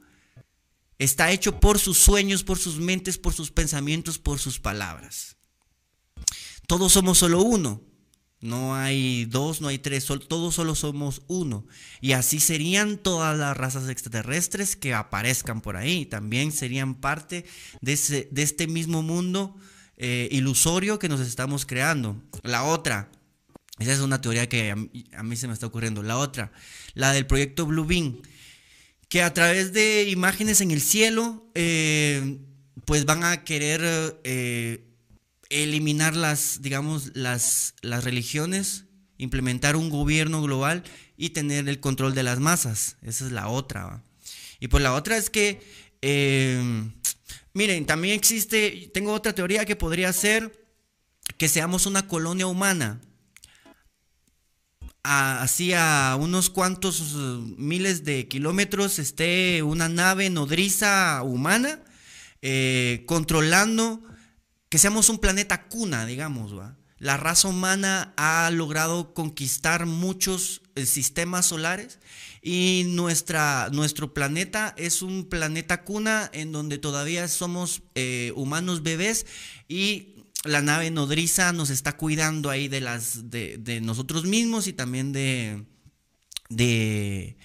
[1.01, 5.37] está hecho por sus sueños, por sus mentes, por sus pensamientos, por sus palabras.
[6.69, 7.83] Todos somos solo uno.
[8.41, 11.67] No hay dos, no hay tres, todos solo somos uno.
[12.01, 16.07] Y así serían todas las razas extraterrestres que aparezcan por ahí.
[16.07, 17.47] También serían parte
[17.81, 19.57] de, este mismo mundo
[19.97, 22.23] eh, ilusorio que nos estamos creando.
[22.45, 23.11] La otra,
[23.79, 26.03] esa es una teoría que a mí, se me está ocurriendo.
[26.03, 26.51] La otra,
[26.95, 28.23] la del proyecto Blue Beam,
[29.09, 32.39] que a través de imágenes en el cielo, eh,
[32.87, 34.87] pues van a querer eh,
[35.51, 38.85] eliminar las, digamos, las, las religiones,
[39.19, 40.83] implementar un gobierno global
[41.19, 42.97] y tener el control de las masas.
[43.03, 44.03] Esa es la otra.
[44.59, 45.61] Y pues la otra es que,
[46.01, 46.89] eh,
[47.53, 50.65] miren, también existe, tengo otra teoría que podría ser
[51.37, 53.01] que seamos una colonia humana
[55.07, 61.81] así a unos cuantos uh, miles de kilómetros esté una nave nodriza humana
[62.43, 64.03] eh, controlando
[64.69, 66.53] que seamos un planeta cuna, digamos.
[66.99, 71.99] La raza humana ha logrado conquistar muchos eh, sistemas solares
[72.43, 79.27] y nuestra, nuestro planeta es un planeta cuna en donde todavía somos eh, humanos bebés
[79.69, 80.16] y
[80.47, 85.65] la nave nodriza nos está cuidando ahí de las de, nosotros mismos y también de,
[86.49, 87.37] de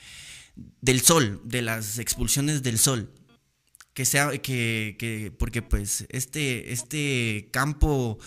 [0.82, 3.12] del sol, de las expulsiones del sol.
[3.94, 8.20] Que sea que, que porque pues este este campo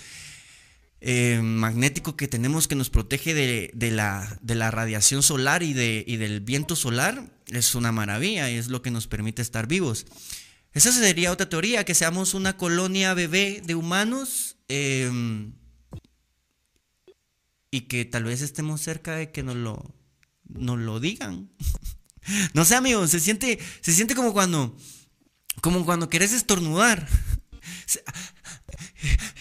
[1.07, 6.03] eh, magnético que tenemos que nos protege de, la, de la, radiación solar y, de,
[6.07, 10.07] del viento solar es una maravilla y es lo que nos permite estar vivos.
[10.73, 15.55] Esa sería otra teoría, que seamos una colonia bebé de humanos em,
[17.71, 19.95] y que tal vez estemos cerca de que nos lo,
[20.45, 21.51] nos lo digan.
[22.55, 24.77] no sé, amigos, se siente, se siente como cuando,
[25.61, 27.09] como cuando querés estornudar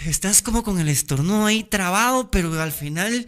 [0.06, 3.26] estás como con el estornudo ahí trabado, pero al final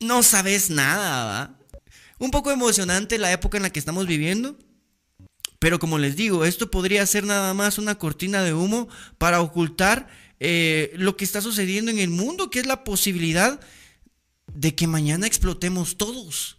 [0.00, 1.58] no sabes nada, ¿va?
[2.18, 4.58] Un poco emocionante la época en la que estamos viviendo.
[5.64, 10.08] Pero como les digo, esto podría ser nada más una cortina de humo para ocultar
[10.38, 13.58] eh, lo que está sucediendo en el mundo, que es la posibilidad
[14.52, 16.58] de que mañana explotemos todos.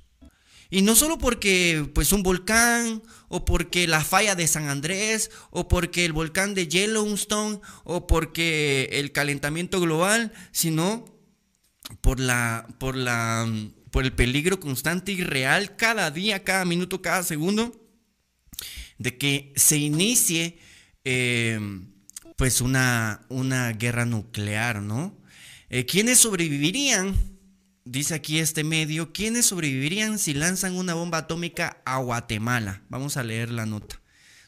[0.72, 5.68] Y no solo porque pues un volcán o porque la falla de San Andrés o
[5.68, 11.06] porque el volcán de Yellowstone o porque el calentamiento global, sino
[12.02, 13.48] por la por la
[13.91, 17.85] por el peligro constante y real cada día, cada minuto, cada segundo
[18.98, 20.60] de que se inicie
[21.04, 21.60] eh,
[22.36, 25.16] pues una, una guerra nuclear, ¿no?
[25.70, 27.16] Eh, ¿Quiénes sobrevivirían?
[27.86, 32.82] Dice aquí este medio, ¿quiénes sobrevivirían si lanzan una bomba atómica a Guatemala?
[32.90, 34.02] Vamos a leer la nota.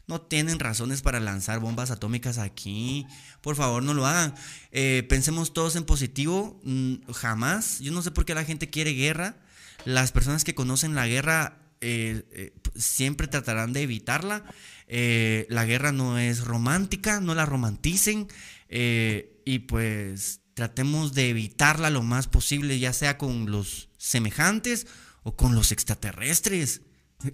[0.08, 3.06] No tienen razones para lanzar bombas atómicas aquí.
[3.42, 4.34] Por favor, no lo hagan.
[4.72, 6.58] Eh, pensemos todos en positivo.
[6.64, 7.78] Mm, jamás.
[7.80, 9.36] Yo no sé por qué la gente quiere guerra.
[9.84, 14.44] Las personas que conocen la guerra eh, siempre tratarán de evitarla.
[14.88, 18.28] la guerra no es romántica, no la romanticen.
[18.70, 24.86] y pues tratemos de evitarla lo más posible, ya sea con los semejantes
[25.22, 26.80] o con los extraterrestres.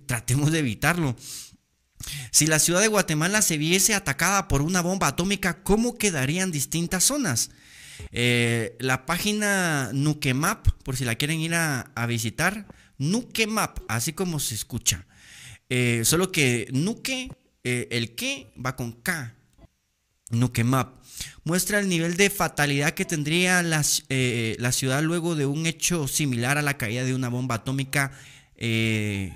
[0.06, 1.16] Tratemos de evitarlo.
[2.30, 7.04] Si la ciudad de Guatemala se viese atacada por una bomba atómica, ¿cómo quedarían distintas
[7.04, 7.50] zonas?
[8.12, 12.66] Eh, la página Nukemap, por si la quieren ir a, visitar,
[12.98, 15.06] Nukemap, así como se escucha.
[15.68, 17.30] Eh, solo que Nuke,
[17.64, 19.34] eh, el que va con K.
[20.30, 21.04] Nukemap
[21.44, 23.62] muestra el nivel de fatalidad que tendría
[24.08, 28.12] eh, la ciudad luego de un hecho similar a la caída de una bomba atómica,
[28.56, 29.32] eh,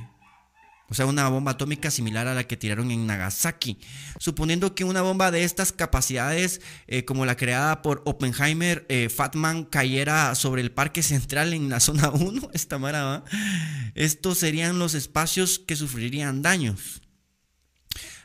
[0.88, 3.79] o sea, una bomba atómica similar a la que tiraron en Nagasaki.
[4.18, 10.35] Suponiendo que una bomba de estas capacidades, eh, como la creada por Oppenheimer, Fatman, cayera
[10.35, 13.24] sobre el Parque Central en la zona 1, esta maraba,
[13.94, 17.03] estos serían los espacios que sufrirían daños.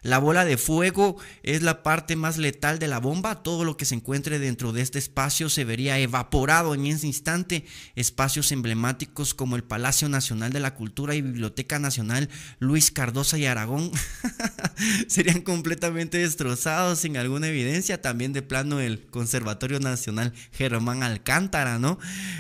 [0.04, 3.42] La bola de fuego es la parte más letal de la bomba.
[3.42, 7.66] Todo lo que se encuentre dentro de este espacio se vería evaporado en ese instante.
[7.96, 13.46] Espacios emblemáticos como el Palacio Nacional de la Cultura y Biblioteca Nacional Luis Cardosa y
[13.46, 13.92] Aragón
[15.08, 18.02] serían completamente destrozados sin alguna evidencia.
[18.02, 21.98] También de plano el Conservatorio Nacional Germán Alcántara, ¿no?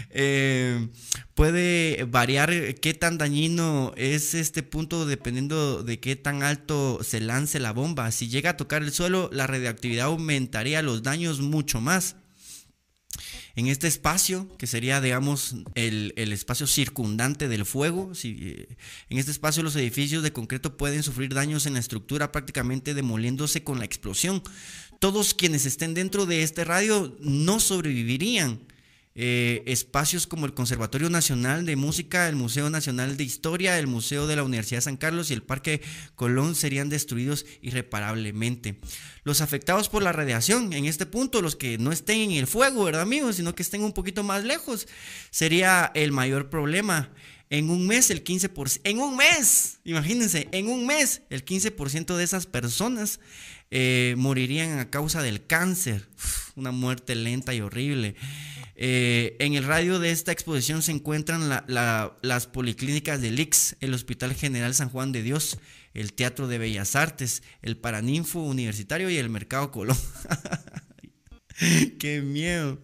[0.09, 0.89] Eh,
[1.35, 7.59] puede variar qué tan dañino es este punto dependiendo de qué tan alto se lance
[7.59, 8.11] la bomba.
[8.11, 12.15] Si llega a tocar el suelo, la radioactividad aumentaría los daños mucho más.
[13.55, 18.77] En este espacio, que sería, digamos, el, espacio circundante del fuego, si, eh,
[19.09, 23.63] en este espacio los edificios de concreto pueden sufrir daños en la estructura prácticamente demoliéndose
[23.63, 24.41] con la explosión.
[24.99, 28.59] Todos quienes estén dentro de este radio no sobrevivirían
[29.15, 34.25] eh, espacios como el Conservatorio Nacional de Música, el Museo Nacional de Historia, el Museo
[34.25, 35.81] de la Universidad de San Carlos y el Parque
[36.15, 38.79] Colón serían destruidos irreparablemente.
[39.23, 42.83] Los afectados por la radiación, en este punto, los que no estén en el fuego,
[42.83, 43.35] ¿verdad amigos?
[43.35, 44.87] Sino que estén un poquito más lejos,
[45.29, 47.11] sería el mayor problema.
[47.53, 52.23] En un mes, el 15%, en un mes, imagínense, en un mes, el 15% de
[52.23, 53.19] esas personas
[53.69, 56.09] eh, morirían a causa del cáncer.
[56.55, 58.15] una muerte lenta y horrible.
[58.75, 64.33] Eh, en el radio de esta exposición se encuentran las policlínicas del IX, el Hospital
[64.33, 65.59] General San Juan de Dios,
[65.93, 69.97] el Teatro de Bellas Artes, el Paraninfo Universitario y el Mercado Colón.
[71.99, 72.79] ¡Qué miedo!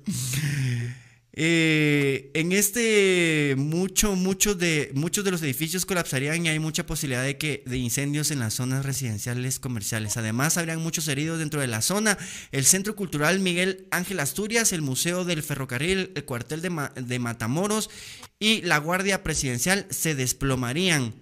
[1.41, 7.23] Eh, en este mucho, muchos de, muchos de los edificios colapsarían y hay mucha posibilidad
[7.23, 10.17] de que de incendios en las zonas residenciales comerciales.
[10.17, 12.17] Además, habrían muchos heridos dentro de la zona.
[12.51, 17.89] El Centro Cultural Miguel Ángel Asturias, el Museo del Ferrocarril, el cuartel de, de Matamoros
[18.37, 21.13] y la Guardia Presidencial se desplomarían.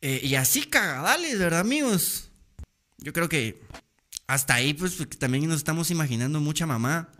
[0.00, 2.30] Eh, y así cagadales, ¿verdad, amigos?
[2.96, 3.60] Yo creo que
[4.26, 7.12] hasta ahí, pues, también nos estamos imaginando mucha mamá.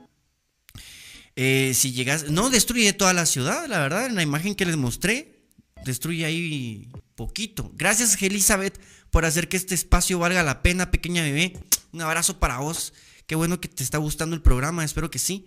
[1.37, 4.77] Eh, si llegas, no destruye toda la ciudad, la verdad, en la imagen que les
[4.77, 5.45] mostré,
[5.85, 7.73] destruye ahí poquito.
[7.77, 11.59] Gracias, Elizabeth, por hacer que este espacio valga la pena, pequeña bebé.
[11.93, 12.93] Un abrazo para vos.
[13.27, 15.47] Qué bueno que te está gustando el programa, espero que sí.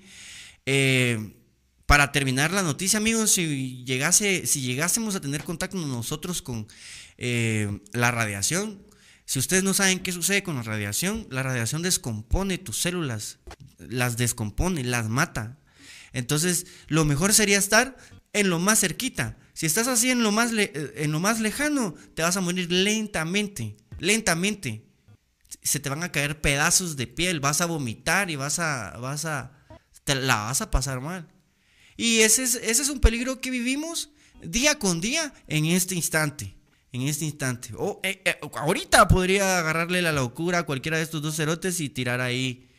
[0.65, 1.35] Eh,
[1.85, 6.67] para terminar la noticia, amigos, si, llegase, si llegásemos a tener contacto nosotros con
[7.17, 8.81] eh, la radiación,
[9.25, 13.39] si ustedes no saben qué sucede con la radiación, la radiación descompone tus células,
[13.77, 15.59] las descompone, las mata.
[16.13, 17.97] Entonces, lo mejor sería estar
[18.31, 19.37] en lo más cerquita.
[19.53, 23.77] Si estás así en lo más, en lo más lejano, te vas a morir lentamente,
[23.99, 24.85] lentamente.
[25.61, 29.25] Se te van a caer pedazos de piel, vas a vomitar y vas a, vas
[29.25, 29.51] a,
[30.03, 31.27] te la vas a pasar mal.
[31.95, 34.09] Y ese es, ese es un peligro que vivimos
[34.41, 36.55] día con día en este instante.
[36.91, 37.69] En este instante.
[37.77, 41.89] O eh, eh, ahorita podría agarrarle la locura a cualquiera de estos dos cerotes y
[41.89, 42.69] tirar ahí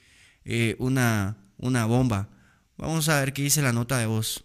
[0.44, 2.28] eh, una, una bomba.
[2.76, 4.44] Vamos a ver qué dice la nota de voz.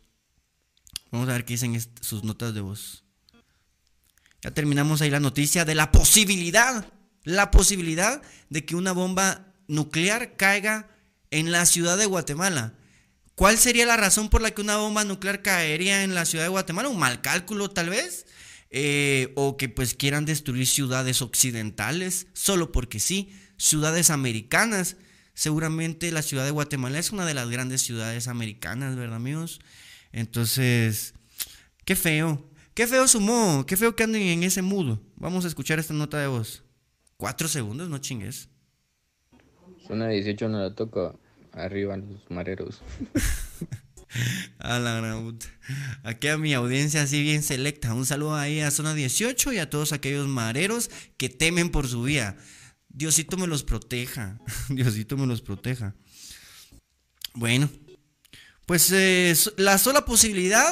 [1.12, 3.04] Vamos a ver qué dicen sus notas de voz.
[4.42, 6.86] Ya terminamos ahí la noticia de la posibilidad,
[7.24, 10.90] la posibilidad de que una bomba nuclear caiga
[11.32, 12.74] en la ciudad de Guatemala.
[13.36, 16.50] ¿Cuál sería la razón por la que una bomba nuclear caería en la ciudad de
[16.50, 16.90] Guatemala?
[16.90, 18.26] ¿Un mal cálculo tal vez?
[18.70, 24.98] Eh, o que pues quieran destruir ciudades occidentales, solo porque sí, ciudades americanas.
[25.40, 29.62] Seguramente la ciudad de Guatemala es una de las grandes ciudades americanas, ¿verdad amigos?
[30.12, 31.14] Entonces,
[31.86, 35.00] qué feo, qué feo su modo, qué feo que anden en ese mudo.
[35.16, 36.66] Vamos a escuchar esta nota de voz.
[37.16, 38.50] Cuatro segundos, no chingues.
[39.88, 41.16] Zona 18 no la toca.
[41.54, 42.82] Arriba los mareros.
[44.60, 45.40] a la gran
[46.04, 47.94] Aquí a mi audiencia así bien selecta.
[47.94, 52.04] Un saludo ahí a Zona 18 y a todos aquellos mareros que temen por su
[52.04, 52.36] vida.
[53.00, 54.38] Diosito me los proteja.
[54.70, 55.96] Diosito me los proteja.
[57.34, 57.70] Bueno,
[58.66, 60.68] pues eh, la sola posibilidad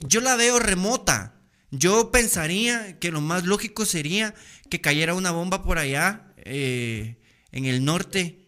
[0.00, 1.40] yo la veo remota.
[1.70, 4.34] Yo pensaría que lo más lógico sería
[4.68, 7.16] que cayera una bomba por allá eh,
[7.50, 8.44] en el norte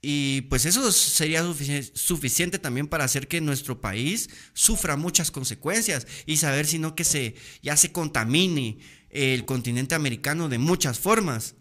[0.00, 1.44] y pues eso sería
[1.92, 7.04] suficiente también para hacer que nuestro país sufra muchas consecuencias y saber si no que
[7.04, 8.78] se, ya se contamine
[9.10, 11.54] el continente americano de muchas formas.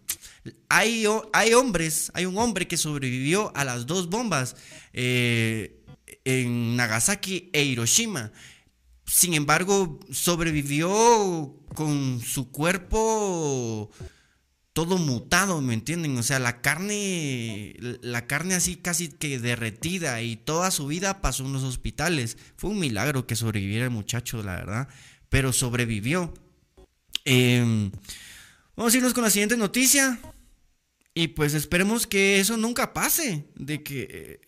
[0.70, 4.56] Hay, hay hombres, hay un hombre que sobrevivió a las dos bombas
[4.94, 5.84] eh,
[6.24, 8.32] en Nagasaki e Hiroshima.
[9.06, 13.90] Sin embargo, sobrevivió con su cuerpo
[14.78, 16.16] todo mutado, ¿me entienden?
[16.18, 21.46] O sea, la carne, la carne así casi que derretida y toda su vida pasó
[21.46, 22.38] en los hospitales.
[22.58, 24.88] Fue un milagro que sobreviviera el muchacho, la verdad,
[25.30, 26.32] pero sobrevivió.
[27.30, 27.92] Em,
[28.78, 30.18] vamos a irnos con la siguiente noticia
[31.14, 34.40] y pues esperemos que eso nunca pase, de que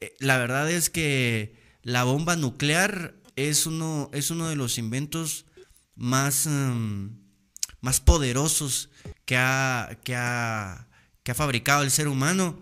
[0.00, 1.54] eh, la verdad es que
[1.84, 5.46] la bomba nuclear es uno, es uno de los inventos
[5.94, 7.20] más, em,
[7.80, 8.90] más poderosos
[9.24, 10.88] que ha, que ha,
[11.34, 12.60] fabricado el ser humano.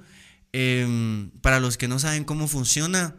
[0.53, 3.17] Em, para los que no saben cómo funciona,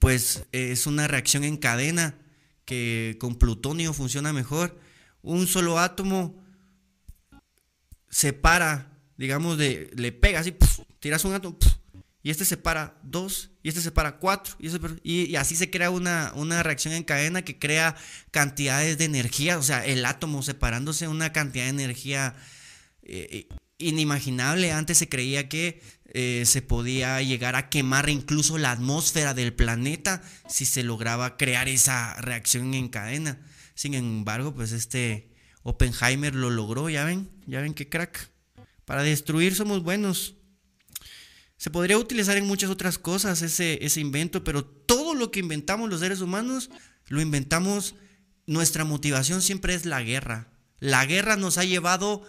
[0.00, 2.18] pues es una reacción en cadena
[2.64, 4.87] que con plutonio funciona mejor.
[5.28, 6.42] Un solo átomo
[8.08, 10.54] separa, digamos, de, le pega así,
[11.00, 11.58] tiras un átomo,
[12.22, 14.54] y este separa dos, y este separa cuatro,
[15.02, 17.94] y, y, así se crea una, una, reacción en cadena que crea
[18.30, 22.34] cantidades de energía, o sea, el átomo separándose una cantidad de energía
[23.02, 24.72] eh, inimaginable.
[24.72, 25.82] Antes se creía que
[26.14, 31.68] eh, se podía llegar a quemar incluso la atmósfera del planeta si se lograba crear
[31.68, 33.38] esa reacción en cadena.
[33.78, 35.30] Sin embargo, pues este
[35.62, 38.28] Oppenheimer lo logró, ya ven, ya ven qué crack.
[38.84, 40.34] Para destruir somos buenos.
[41.58, 45.88] Se podría utilizar en muchas otras cosas ese, ese invento, pero todo lo que inventamos
[45.88, 46.70] los seres humanos,
[47.06, 47.94] lo inventamos,
[48.46, 50.50] nuestra motivación siempre es la guerra.
[50.80, 52.24] La guerra nos ha llevado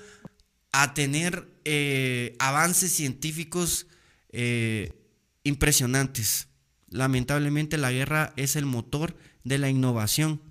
[0.72, 3.88] a tener eh, avances científicos
[4.32, 4.93] eh,
[5.41, 6.47] impresionantes.
[6.89, 10.43] Lamentablemente la guerra es el motor de la innovación,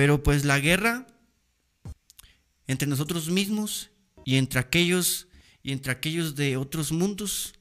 [0.00, 1.06] pero pues la guerra
[2.66, 3.90] entre nosotros mismos
[4.24, 5.28] y entre aquellos
[5.62, 7.52] y entre aquellos de otros mundos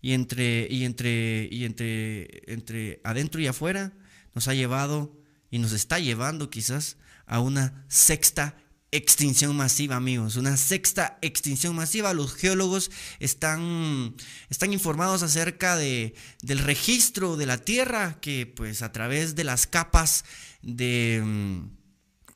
[0.00, 3.92] y entre, y entre, y entre, entre adentro y afuera
[4.34, 5.16] nos ha llevado
[5.52, 8.56] y nos está llevando quizás a una sexta
[8.90, 10.36] extinción masiva, amigos.
[10.36, 12.14] Una sexta extinción masiva.
[12.14, 14.14] Los geólogos están,
[14.50, 19.66] están informados acerca de, del registro de la Tierra, que pues a través de las
[19.66, 20.24] capas
[20.62, 21.22] de,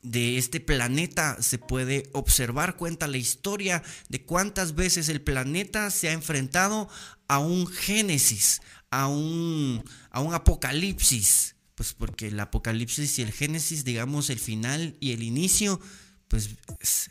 [0.03, 6.09] de este planeta se puede observar, cuenta la historia de cuántas veces el planeta se
[6.09, 6.89] ha enfrentado
[7.27, 11.57] a un génesis, a un, a un apocalipsis.
[11.75, 15.81] Pues porque el apocalipsis y el génesis, digamos, el final y el inicio
[16.27, 16.57] pues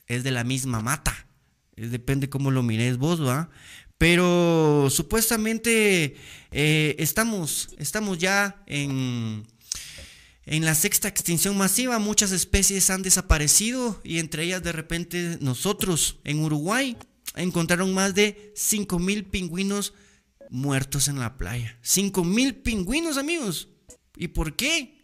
[0.08, 1.28] es de la misma mata.
[1.76, 3.50] Depende cómo lo mires vos, ¿va?
[3.98, 6.16] Pero supuestamente
[6.52, 9.48] eh, estamos, estamos ya en,
[10.48, 12.00] en la sexta extinción masiva.
[12.00, 16.98] Muchas especies han desaparecido y entre ellas de repente nosotros en Uruguay
[17.36, 19.94] encontraron más de 5.000 pingüinos
[20.50, 21.78] muertos en la playa.
[21.84, 23.68] 5.000 pingüinos, amigos.
[24.16, 25.02] ¿Y por qué?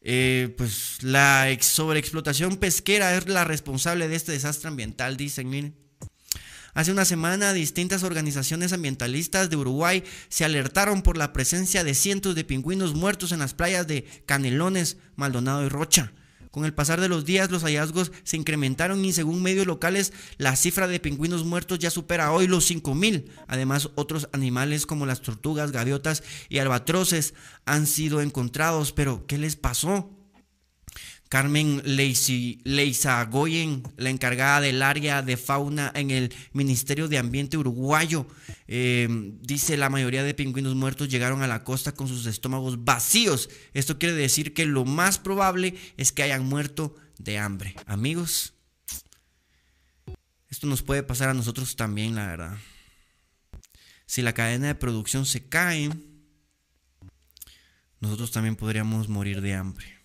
[0.00, 5.87] Eh, pues la sobreexplotación pesquera es la responsable de este desastre ambiental, dicen, miren.
[6.78, 12.36] Hace una semana distintas organizaciones ambientalistas de Uruguay se alertaron por la presencia de cientos
[12.36, 16.12] de pingüinos muertos en las playas de Canelones, Maldonado y Rocha.
[16.52, 20.54] Con el pasar de los días los hallazgos se incrementaron y según medios locales la
[20.54, 23.24] cifra de pingüinos muertos ya supera hoy los 5.000.
[23.48, 27.34] Además otros animales como las tortugas, gaviotas y albatroces
[27.66, 28.92] han sido encontrados.
[28.92, 30.16] Pero ¿qué les pasó?
[31.28, 38.26] Carmen Leizagoyen, la encargada del área de fauna en el Ministerio de Ambiente uruguayo,
[38.66, 43.50] em, dice la mayoría de pingüinos muertos llegaron a la costa con sus estómagos vacíos.
[43.74, 47.74] Esto quiere decir que lo más probable es que hayan muerto de hambre.
[47.86, 48.54] Amigos,
[50.48, 52.56] esto nos puede pasar a nosotros también, la verdad.
[54.06, 55.90] Si la cadena de producción se cae,
[58.00, 59.97] nosotros también podríamos morir de hambre.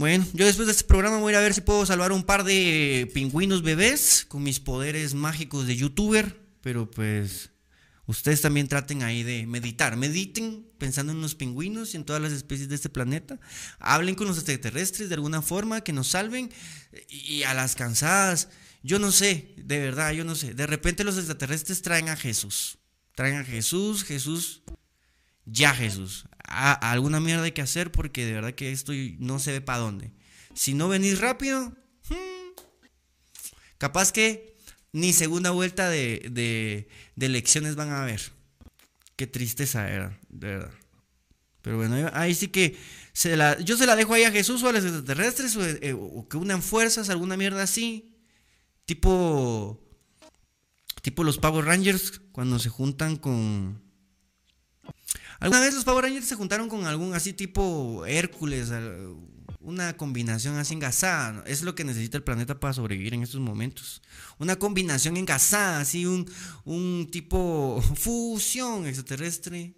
[0.00, 2.22] Bueno, yo después de este programa voy a ir a ver si puedo salvar un
[2.22, 6.40] par de pingüinos bebés con mis poderes mágicos de youtuber.
[6.62, 7.50] Pero pues
[8.06, 9.98] ustedes también traten ahí de meditar.
[9.98, 13.38] Mediten pensando en los pingüinos y en todas las especies de este planeta.
[13.78, 16.50] Hablen con los extraterrestres de alguna forma que nos salven.
[17.10, 18.48] Y a las cansadas,
[18.82, 20.54] yo no sé, de verdad, yo no sé.
[20.54, 22.78] De repente los extraterrestres traen a Jesús.
[23.14, 24.62] Traen a Jesús, Jesús
[25.52, 29.60] ya Jesús, alguna mierda hay que hacer porque de verdad que esto no se ve
[29.60, 30.12] para dónde.
[30.54, 31.68] Si no venís rápido,
[32.08, 32.60] hmm,
[33.78, 34.56] capaz que
[34.92, 36.88] ni segunda vuelta de,
[37.18, 38.20] elecciones van a haber.
[39.16, 40.72] Qué tristeza era, de verdad.
[41.62, 42.76] Pero bueno, ahí sí que
[43.12, 45.92] se la, yo se la dejo ahí a Jesús o a los extraterrestres o, eh,
[45.92, 48.16] o que unan fuerzas, alguna mierda así.
[48.86, 49.78] Tipo,
[51.02, 53.89] tipo los Power Rangers cuando se juntan con
[55.40, 58.70] ¿Alguna vez los Power Rangers se juntaron con algún así tipo Hércules?
[59.60, 61.42] Una combinación así engasada.
[61.46, 64.02] Es lo que necesita el planeta para sobrevivir en estos momentos.
[64.38, 66.30] Una combinación engasada, así un,
[66.64, 69.74] un tipo fusión extraterrestre.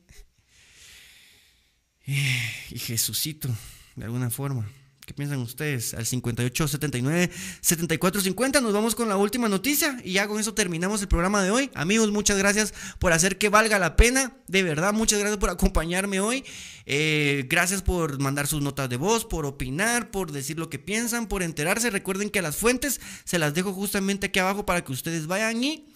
[2.05, 3.49] Y Jesucito,
[3.95, 4.69] de alguna forma.
[5.05, 5.95] ¿Qué piensan ustedes?
[5.95, 7.31] Al 58 79
[7.61, 11.43] 74 50 nos vamos con la última noticia y ya con eso terminamos el programa
[11.43, 11.71] de hoy.
[11.75, 14.37] Amigos, muchas gracias por hacer que valga la pena.
[14.47, 16.45] De verdad, muchas gracias por acompañarme hoy.
[16.87, 21.27] Eh, gracias por mandar sus notas de voz, por opinar, por decir lo que piensan,
[21.27, 21.91] por enterarse.
[21.91, 25.89] Recuerden que las fuentes se las dejo justamente aquí abajo para que ustedes vayan y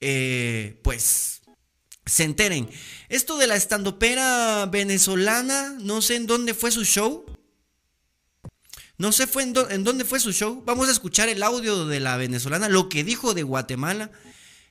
[0.00, 1.42] eh, pues
[2.04, 2.68] se enteren.
[3.08, 7.24] Esto de la estandopera venezolana, no sé en dónde fue su show.
[9.00, 10.62] No sé fue en, dónde fue su show.
[10.66, 14.10] Vamos a escuchar el audio de la venezolana, lo que dijo de Guatemala.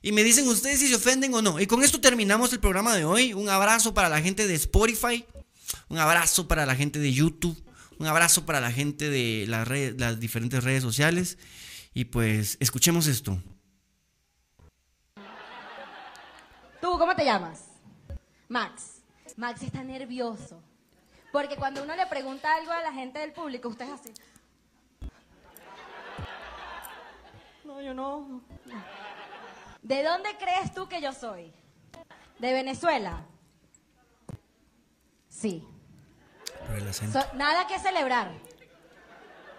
[0.02, 1.58] Y me dicen ustedes si se ofenden o no.
[1.58, 3.32] Y con esto terminamos el programa de hoy.
[3.34, 5.24] Un abrazo para la gente de Spotify.
[5.88, 7.60] Un abrazo para la gente de YouTube.
[7.98, 11.36] Un abrazo para la gente de las, diferentes redes sociales.
[11.92, 13.36] Y pues escuchemos esto.
[16.80, 17.64] ¿Tú cómo te llamas?
[18.48, 19.00] Max.
[19.36, 20.62] Max está nervioso.
[21.32, 24.14] Porque cuando uno le pregunta algo a la gente del público, usted es así.
[27.64, 28.42] No, yo no.
[29.82, 31.52] ¿De dónde crees tú que yo soy?
[32.38, 33.24] ¿De Venezuela?
[35.28, 35.66] Sí.
[37.34, 38.32] nada que celebrar.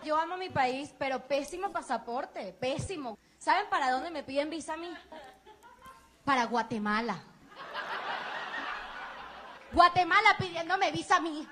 [0.04, 3.18] Yo amo mi país, pero pésimo pasaporte, pésimo.
[3.38, 4.92] ¿Saben para dónde me piden visa a mí?
[6.26, 7.24] Para Guatemala.
[9.72, 11.48] Guatemala pidiéndome visa a mí.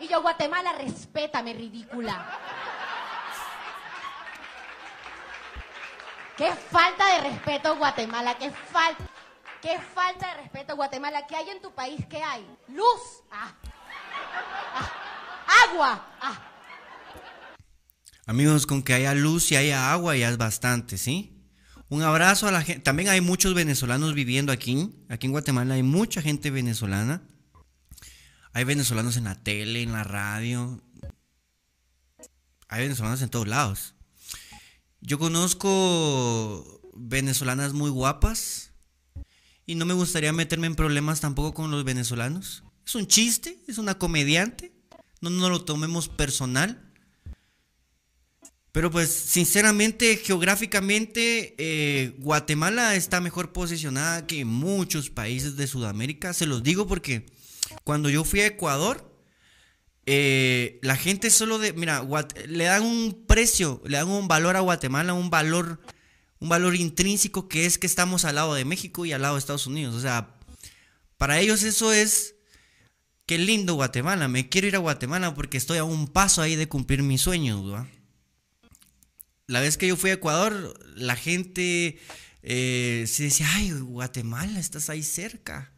[0.00, 2.38] Y yo, Guatemala, respétame, ridícula.
[6.36, 8.38] Qué falta de respeto, Guatemala.
[8.38, 9.04] Qué falta.
[9.60, 11.26] Qué falta de respeto, Guatemala.
[11.26, 12.00] ¿Qué hay en tu país?
[12.08, 12.46] ¿Qué hay?
[12.68, 13.24] Luz.
[13.30, 13.52] Ah.
[14.74, 14.92] ah.
[15.68, 16.06] Agua.
[16.20, 16.48] Ah.
[18.26, 21.42] Amigos, con que haya luz y haya agua ya es bastante, ¿sí?
[21.88, 22.82] Un abrazo a la gente.
[22.82, 24.90] También hay muchos venezolanos viviendo aquí.
[25.08, 27.22] Aquí en Guatemala hay mucha gente venezolana.
[28.58, 30.82] Hay venezolanos en la tele, en la radio.
[32.66, 33.94] Hay venezolanos en todos lados.
[35.00, 38.72] Yo conozco venezolanas muy guapas
[39.64, 42.64] y no me gustaría meterme en problemas tampoco con los venezolanos.
[42.84, 44.72] Es un chiste, es una comediante.
[45.20, 46.92] No nos lo tomemos personal.
[48.72, 56.32] Pero pues sinceramente, geográficamente, eh, Guatemala está mejor posicionada que muchos países de Sudamérica.
[56.34, 57.37] Se los digo porque
[57.88, 59.10] cuando yo fui a Ecuador,
[60.04, 62.06] eh, la gente solo de, mira,
[62.46, 65.80] le dan un precio, le dan un valor a Guatemala, un valor,
[66.38, 69.38] un valor intrínseco que es que estamos al lado de México y al lado de
[69.38, 69.94] Estados Unidos.
[69.94, 70.36] O sea,
[71.16, 72.34] para ellos eso es,
[73.24, 76.68] qué lindo Guatemala, me quiero ir a Guatemala porque estoy a un paso ahí de
[76.68, 77.86] cumplir mis sueños,
[79.46, 81.98] La vez que yo fui a Ecuador, la gente
[82.42, 85.72] eh, se decía, ay, Guatemala, estás ahí cerca.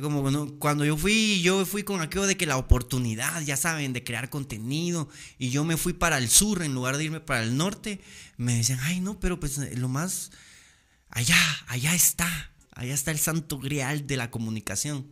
[0.00, 4.04] Como cuando yo fui, yo fui con aquello de que la oportunidad, ya saben, de
[4.04, 7.56] crear contenido, y yo me fui para el sur en lugar de irme para el
[7.56, 8.00] norte,
[8.36, 10.32] me decían, ay no, pero pues lo más,
[11.08, 15.06] allá, allá está, allá está el santo grial de la comunicación.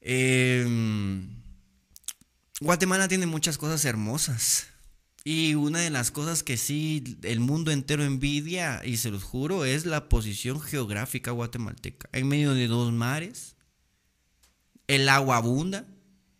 [0.00, 1.28] Em,
[2.60, 4.69] Guatemala tiene muchas cosas hermosas.
[5.32, 9.64] Y una de las cosas que sí el mundo entero envidia, y se los juro,
[9.64, 12.08] es la posición geográfica guatemalteca.
[12.12, 13.54] En medio de dos mares,
[14.88, 15.86] el agua abunda,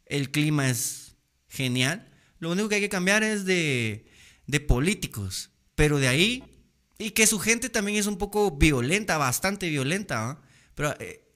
[0.07, 1.14] el clima es
[1.49, 2.11] genial.
[2.41, 4.11] Lo único que hay que cambiar es de,
[4.49, 5.53] de políticos.
[5.76, 6.43] Pero de ahí,
[6.99, 10.43] y que su gente también es un poco violenta, bastante violenta.
[10.74, 11.32] Pero eh,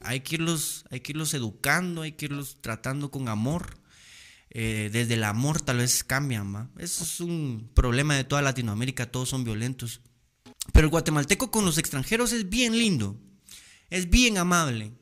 [0.00, 3.81] hay, que irlos, hay que irlos educando, hay que irlos tratando con amor
[4.54, 6.68] eh, desde el amor tal vez cambian, ¿va?
[6.76, 10.02] Eso es un problema de toda Latinoamérica, todos son violentos.
[10.72, 13.18] Pero el guatemalteco con los extranjeros es bien lindo,
[13.88, 14.92] es bien amable.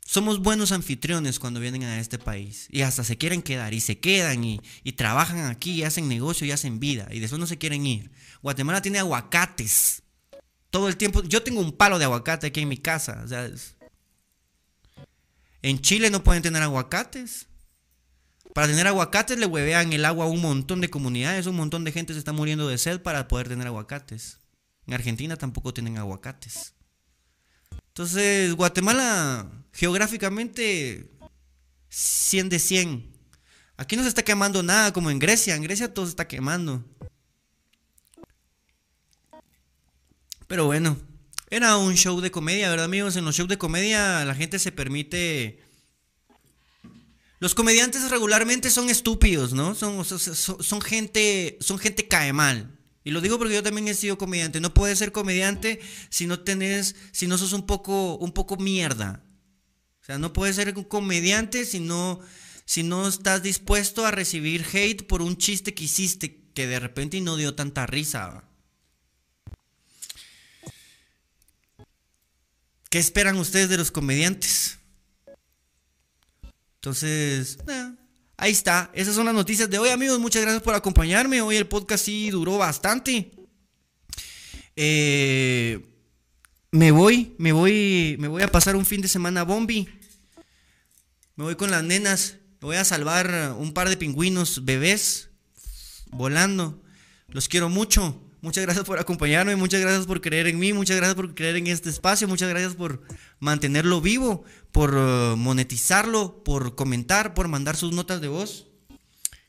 [0.00, 3.98] Somos buenos anfitriones cuando vienen a este país y hasta se quieren quedar y se
[3.98, 4.60] quedan y,
[4.96, 8.10] trabajan aquí y hacen negocio y hacen vida y después no se quieren ir.
[8.40, 10.02] Guatemala tiene aguacates
[10.70, 11.22] todo el tiempo.
[11.24, 13.26] Yo tengo un palo de aguacate aquí en mi casa.
[15.60, 17.48] en Chile no pueden tener aguacates.
[18.56, 21.92] Para tener aguacates le huevean el agua a un montón de comunidades, un montón de
[21.92, 24.38] gente se está muriendo de sed para poder tener aguacates.
[24.86, 26.72] En Argentina tampoco tienen aguacates.
[27.88, 31.06] Entonces, Guatemala, geográficamente,
[31.90, 33.12] 100 de 100.
[33.76, 35.54] Aquí no se está quemando nada como en Grecia.
[35.54, 36.82] En Grecia todo se está quemando.
[40.46, 40.96] Pero bueno,
[41.50, 43.16] era un show de comedia, ¿verdad amigos?
[43.16, 45.65] En los shows de comedia la gente se permite
[47.38, 49.74] los comediantes regularmente son estúpidos, ¿no?
[49.74, 52.78] Son, gente, son gente cae mal.
[53.04, 54.60] Y lo digo porque yo también he sido comediante.
[54.60, 59.22] No puedes ser comediante si no tenés, si no sos un poco, un poco mierda.
[60.02, 62.20] O sea, no puedes ser un comediante si no,
[62.64, 67.20] si no estás dispuesto a recibir hate por un chiste que hiciste que de repente
[67.20, 68.44] no dio tanta risa.
[72.88, 74.75] ¿Qué esperan ustedes de los comediantes?
[76.86, 77.58] Entonces,
[78.36, 78.92] ahí está.
[78.94, 80.20] Esas son las noticias de hoy, amigos.
[80.20, 81.42] Muchas gracias por acompañarme.
[81.42, 83.32] Hoy el podcast sí duró bastante.
[84.76, 85.84] Eh,
[86.70, 89.88] me voy, me voy, me voy a pasar un fin de semana Bombi.
[91.34, 92.36] Me voy con las nenas.
[92.60, 95.30] Voy a salvar un par de pingüinos bebés
[96.12, 96.80] volando.
[97.26, 98.22] Los quiero mucho.
[98.42, 101.66] Muchas gracias por acompañarme, muchas gracias por creer en mí, muchas gracias por creer en
[101.66, 103.02] este espacio, muchas gracias por
[103.40, 104.44] mantenerlo vivo,
[104.76, 108.66] por eh, monetizarlo, por comentar, por mandar sus notas de voz.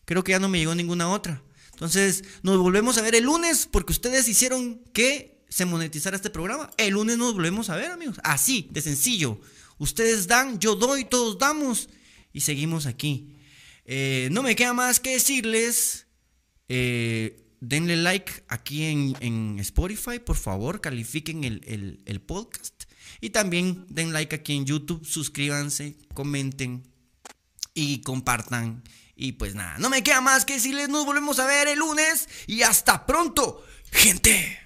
[0.05, 1.43] Creo que ya no me llegó ninguna otra.
[1.73, 6.69] Entonces, nos volvemos a ver el lunes porque ustedes hicieron que se monetizara este programa.
[6.77, 8.21] El lunes nos volvemos a ver, amigos.
[8.23, 9.41] Así, de sencillo.
[9.77, 11.89] Ustedes dan, yo doy, todos damos
[12.31, 13.35] y seguimos aquí.
[13.83, 16.07] Eh, no me queda más que decirles...
[16.69, 22.76] Eh, denle like aquí en, Spotify, por favor, califiquen el, podcast.
[23.21, 26.83] Y también den like aquí en YouTube, suscríbanse, comenten
[27.73, 28.83] y compartan.
[29.15, 32.29] Y pues nada, no me queda más que decirles, nos volvemos a ver el lunes
[32.45, 34.59] y hasta pronto, gente.